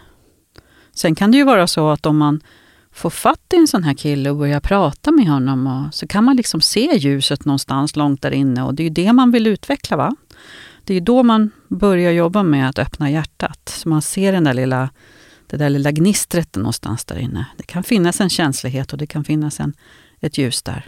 Sen 0.94 1.14
kan 1.14 1.31
det 1.31 1.38
ju 1.38 1.44
vara 1.44 1.66
så 1.66 1.90
att 1.90 2.07
om 2.07 2.18
man 2.18 2.40
får 2.92 3.11
fatt 3.11 3.53
i 3.53 3.57
en 3.57 3.68
sån 3.68 3.85
här 3.85 3.94
kille 3.94 4.31
och 4.31 4.37
börjar 4.37 4.61
prata 4.61 5.11
med 5.11 5.27
honom 5.27 5.66
och 5.66 5.94
så 5.94 6.07
kan 6.07 6.25
man 6.25 6.37
liksom 6.37 6.61
se 6.61 6.96
ljuset 6.96 7.44
någonstans 7.44 7.96
långt 7.96 8.22
där 8.22 8.31
inne 8.31 8.62
och 8.62 8.75
det 8.75 8.83
är 8.83 8.85
ju 8.85 8.90
det 8.90 9.12
man 9.12 9.31
vill 9.31 9.46
utveckla. 9.46 9.96
va? 9.96 10.16
Det 10.85 10.92
är 10.92 10.94
ju 10.94 11.01
då 11.01 11.22
man 11.22 11.51
börjar 11.68 12.12
jobba 12.12 12.42
med 12.42 12.68
att 12.68 12.79
öppna 12.79 13.11
hjärtat. 13.11 13.68
Så 13.68 13.88
man 13.88 14.03
ser 14.03 14.33
den 14.33 14.44
där 14.44 14.55
lilla, 14.55 14.90
det 15.53 15.59
där 15.59 15.71
lilla 15.71 15.93
gnistret 15.93 16.57
någonstans 16.57 17.05
där 17.05 17.19
inne. 17.19 17.47
Det 17.57 17.62
kan 17.62 17.83
finnas 17.83 18.21
en 18.21 18.31
känslighet 18.31 18.93
och 18.93 18.99
det 18.99 19.07
kan 19.07 19.25
finnas 19.25 19.61
en, 19.61 19.75
ett 20.21 20.38
ljus 20.38 20.62
där. 20.62 20.87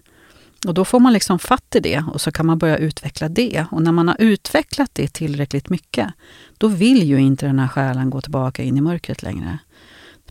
Och 0.66 0.74
då 0.74 0.84
får 0.84 1.00
man 1.00 1.12
liksom 1.12 1.38
fatt 1.38 1.74
i 1.74 1.80
det 1.80 2.04
och 2.12 2.20
så 2.20 2.32
kan 2.32 2.46
man 2.46 2.58
börja 2.58 2.76
utveckla 2.76 3.28
det. 3.28 3.66
Och 3.70 3.82
när 3.82 3.92
man 3.92 4.08
har 4.08 4.16
utvecklat 4.18 4.90
det 4.92 5.12
tillräckligt 5.12 5.68
mycket, 5.68 6.12
då 6.58 6.68
vill 6.68 7.02
ju 7.02 7.20
inte 7.20 7.46
den 7.46 7.58
här 7.58 7.68
själen 7.68 8.10
gå 8.10 8.20
tillbaka 8.20 8.62
in 8.62 8.76
i 8.76 8.80
mörkret 8.80 9.22
längre. 9.22 9.58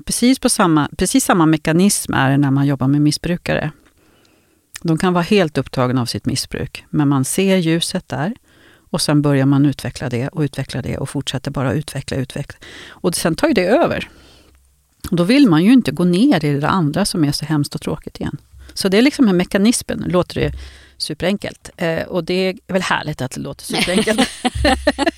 Precis, 0.05 0.39
på 0.39 0.49
samma, 0.49 0.89
precis 0.97 1.25
samma 1.25 1.45
mekanism 1.45 2.13
är 2.13 2.31
det 2.31 2.37
när 2.37 2.51
man 2.51 2.67
jobbar 2.67 2.87
med 2.87 3.01
missbrukare. 3.01 3.71
De 4.81 4.97
kan 4.97 5.13
vara 5.13 5.23
helt 5.23 5.57
upptagna 5.57 6.01
av 6.01 6.05
sitt 6.05 6.25
missbruk, 6.25 6.85
men 6.89 7.07
man 7.07 7.25
ser 7.25 7.57
ljuset 7.57 8.07
där 8.07 8.33
och 8.93 9.01
sen 9.01 9.21
börjar 9.21 9.45
man 9.45 9.65
utveckla 9.65 10.09
det 10.09 10.27
och 10.27 10.41
utveckla 10.41 10.81
det 10.81 10.97
och 10.97 11.09
fortsätter 11.09 11.51
bara 11.51 11.73
utveckla, 11.73 12.17
utveckla. 12.17 12.59
Och 12.89 13.15
sen 13.15 13.35
tar 13.35 13.47
ju 13.47 13.53
det 13.53 13.65
över. 13.65 14.09
Då 15.11 15.23
vill 15.23 15.47
man 15.47 15.63
ju 15.63 15.73
inte 15.73 15.91
gå 15.91 16.03
ner 16.03 16.45
i 16.45 16.59
det 16.59 16.67
andra 16.67 17.05
som 17.05 17.23
är 17.23 17.31
så 17.31 17.45
hemskt 17.45 17.75
och 17.75 17.81
tråkigt 17.81 18.19
igen. 18.19 18.37
Så 18.73 18.89
det 18.89 18.97
är 18.97 19.01
liksom 19.01 19.27
en 19.27 19.37
mekanismen, 19.37 20.05
låter 20.07 20.41
det 20.41 20.53
superenkelt. 20.97 21.69
Eh, 21.77 22.03
och 22.03 22.23
det 22.23 22.33
är 22.33 22.55
väl 22.67 22.81
härligt 22.81 23.21
att 23.21 23.31
det 23.31 23.41
låter 23.41 23.63
superenkelt. 23.65 24.29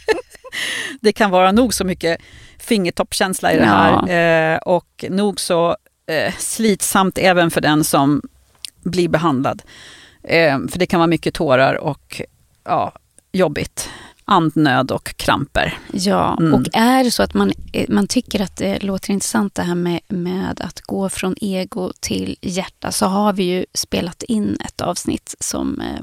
det 1.01 1.13
kan 1.13 1.31
vara 1.31 1.51
nog 1.51 1.73
så 1.73 1.83
mycket 1.85 2.21
fingertoppkänsla 2.59 3.53
i 3.53 3.57
det 3.57 3.65
här. 3.65 4.53
Eh, 4.53 4.57
och 4.57 5.05
nog 5.09 5.39
så 5.39 5.77
eh, 6.07 6.33
slitsamt 6.37 7.17
även 7.17 7.51
för 7.51 7.61
den 7.61 7.83
som 7.83 8.21
blir 8.83 9.07
behandlad. 9.09 9.61
Eh, 10.23 10.59
för 10.69 10.79
det 10.79 10.85
kan 10.85 10.99
vara 10.99 11.07
mycket 11.07 11.33
tårar 11.33 11.75
och 11.75 12.21
ja, 12.63 12.93
jobbigt. 13.37 13.89
andnöd 14.27 14.91
och 14.91 15.15
kramper. 15.17 15.77
Ja, 15.93 16.37
Mm. 16.39 16.53
och 16.53 16.61
är 16.73 17.03
det 17.03 17.11
så 17.11 17.23
att 17.23 17.33
man, 17.33 17.51
eh, 17.73 17.85
man 17.89 18.07
tycker 18.07 18.41
att 18.41 18.57
det 18.57 18.83
låter 18.83 19.11
intressant 19.11 19.55
det 19.55 19.61
här 19.61 19.75
med, 19.75 19.99
med 20.07 20.61
att 20.61 20.81
gå 20.81 21.09
från 21.09 21.35
ego 21.41 21.91
till 21.99 22.35
hjärta 22.41 22.91
så 22.91 23.05
har 23.05 23.33
vi 23.33 23.43
ju 23.43 23.65
spelat 23.73 24.23
in 24.23 24.57
ett 24.65 24.81
avsnitt 24.81 25.35
som, 25.39 25.79
eh, 25.79 25.99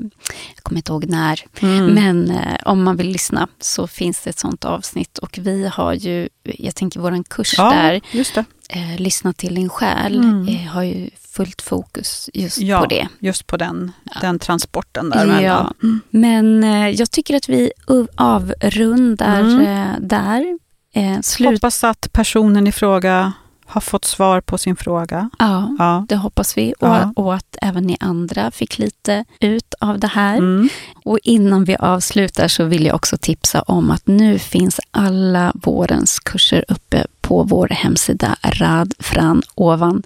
jag 0.54 0.62
kommer 0.62 0.78
inte 0.78 0.92
ihåg 0.92 1.06
när, 1.06 1.40
Mm. 1.60 1.86
men 1.86 2.30
eh, 2.30 2.56
om 2.64 2.82
man 2.82 2.96
vill 2.96 3.08
lyssna 3.08 3.48
så 3.60 3.86
finns 3.86 4.20
det 4.20 4.30
ett 4.30 4.38
sånt 4.38 4.64
avsnitt 4.64 5.18
och 5.18 5.38
vi 5.42 5.66
har 5.72 5.92
ju, 5.92 6.28
jag 6.44 6.74
tänker 6.74 7.00
våran 7.00 7.24
kurs 7.24 7.54
ja, 7.58 7.70
där, 7.70 8.00
just 8.12 8.34
det. 8.34 8.44
Eh, 8.72 9.00
Lyssna 9.00 9.32
till 9.32 9.54
din 9.54 9.68
själ, 9.68 10.14
Mm. 10.18 10.48
eh, 10.48 10.70
har 10.72 10.82
ju 10.82 11.10
fullt 11.20 11.62
fokus 11.62 12.30
just 12.34 12.58
Ja. 12.58 12.80
på 12.80 12.86
det. 12.86 13.08
Just 13.18 13.46
på 13.46 13.56
den, 13.56 13.92
Ja. 14.04 14.12
den 14.20 14.38
transporten 14.38 15.10
där. 15.10 15.40
Ja. 15.40 15.72
Mm. 15.82 16.00
Men 16.10 16.64
eh, 16.64 16.88
jag 16.88 17.10
tycker 17.10 17.36
att 17.36 17.48
vi 17.48 17.72
avrundar 18.16 19.40
Mm. 19.40 19.60
eh, 19.66 19.94
där. 20.00 20.58
Eh, 20.94 21.20
slut. 21.20 21.50
Hoppas 21.50 21.84
att 21.84 22.08
personen 22.12 22.66
i 22.66 22.72
fråga 22.72 23.32
har 23.72 23.80
fått 23.80 24.04
svar 24.04 24.40
på 24.40 24.58
sin 24.58 24.76
fråga. 24.76 25.30
Ja, 25.38 25.76
Ja. 25.78 26.06
det 26.08 26.16
hoppas 26.16 26.58
vi. 26.58 26.74
Ja. 26.80 27.12
Och, 27.16 27.24
och 27.26 27.34
att 27.34 27.56
även 27.62 27.84
ni 27.84 27.96
andra 28.00 28.50
fick 28.50 28.78
lite 28.78 29.24
ut 29.40 29.74
av 29.80 29.98
det 29.98 30.06
här. 30.06 30.38
Mm. 30.38 30.68
Och 31.04 31.18
innan 31.22 31.64
vi 31.64 31.76
avslutar 31.76 32.48
så 32.48 32.64
vill 32.64 32.86
jag 32.86 32.94
också 32.94 33.16
tipsa 33.20 33.62
om 33.62 33.90
att 33.90 34.06
nu 34.06 34.38
finns 34.38 34.80
alla 34.90 35.52
vårens 35.54 36.18
kurser 36.18 36.64
uppe 36.68 37.06
på 37.20 37.42
vår 37.42 37.68
hemsida 37.68 38.36
Radfran 38.42 39.42
ovan. 39.54 40.02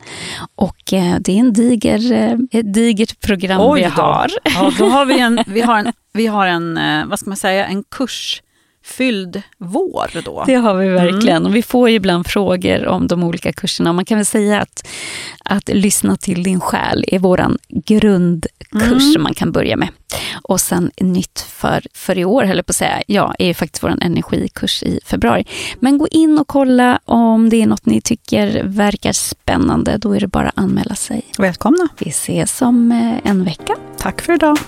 Och 0.55 0.93
eh, 0.93 1.17
det 1.21 1.33
är 1.33 1.37
en 1.41 1.53
diger, 1.53 2.13
eh, 2.13 2.39
ett 2.61 2.75
digert 2.75 3.21
program 3.21 3.61
Oj 3.61 3.81
vi 3.83 3.91
då. 3.97 4.03
har. 4.03 4.31
Ja, 4.45 4.73
då 4.79 4.89
har 4.89 5.05
vi 5.05 5.21
en, 5.21 5.45
vi 5.47 5.61
har 5.61 5.79
en, 5.79 5.93
vi 6.13 6.27
har 6.27 6.47
en 6.47 6.79
eh, 6.79 7.07
vad 7.07 7.19
ska 7.19 7.31
man 7.31 7.37
säga, 7.37 7.67
en 7.67 7.83
kursfylld 8.87 9.43
vår 9.59 10.23
då. 10.25 10.45
Det 10.47 10.55
har 10.55 10.75
vi 10.75 10.89
verkligen. 10.89 11.37
Mm. 11.37 11.47
Och 11.47 11.57
vi 11.57 11.63
får 11.63 11.91
ju 11.91 11.97
ibland 11.97 12.27
frågor 12.27 12.87
om 12.87 13.07
de 13.07 13.25
olika 13.25 13.53
kurserna. 13.53 13.93
Man 13.93 14.05
kan 14.05 14.19
väl 14.19 14.27
säga 14.27 14.61
att, 14.61 14.89
att 15.45 15.69
lyssna 15.69 16.17
till 16.17 16.43
din 16.43 16.61
själ 16.61 17.05
är 17.09 17.19
våran 17.19 17.59
grundkurs 17.69 18.53
Mm. 18.73 19.01
som 19.13 19.23
man 19.23 19.35
kan 19.35 19.53
börja 19.53 19.77
med. 19.77 19.89
Och 20.43 20.61
sen 20.61 20.91
nytt 21.01 21.41
för, 21.41 21.83
för 21.95 22.19
i 22.19 22.25
år, 22.25 22.45
höll 22.45 22.57
jag 22.57 22.67
på 22.67 22.71
att 22.71 22.77
säga, 22.77 23.03
ja, 23.07 23.35
är 23.39 23.47
ju 23.47 23.55
faktiskt 23.55 23.83
vår 23.83 23.95
energikurs 24.01 24.83
i 24.83 25.01
februari. 25.05 25.45
Men 25.81 25.99
gå 25.99 26.09
in 26.09 26.39
och 26.39 26.49
kolla 26.49 27.01
om 27.05 27.49
det 27.49 27.63
är 27.63 27.67
något 27.67 27.87
ni 27.87 28.01
tycker 28.01 28.63
verkar 28.65 29.13
spännande. 29.13 29.97
Då 29.99 30.17
är 30.17 30.21
det 30.21 30.27
bara 30.29 30.49
att 30.49 30.59
anmäla 30.59 30.95
sig. 30.95 31.23
Välkomna. 31.39 31.89
Vi 31.99 32.11
ses 32.11 32.63
om 32.63 32.93
eh, 32.93 33.31
en 33.31 33.45
vecka. 33.45 33.75
Tack 33.99 34.23
för 34.23 34.33
idag. 34.33 34.59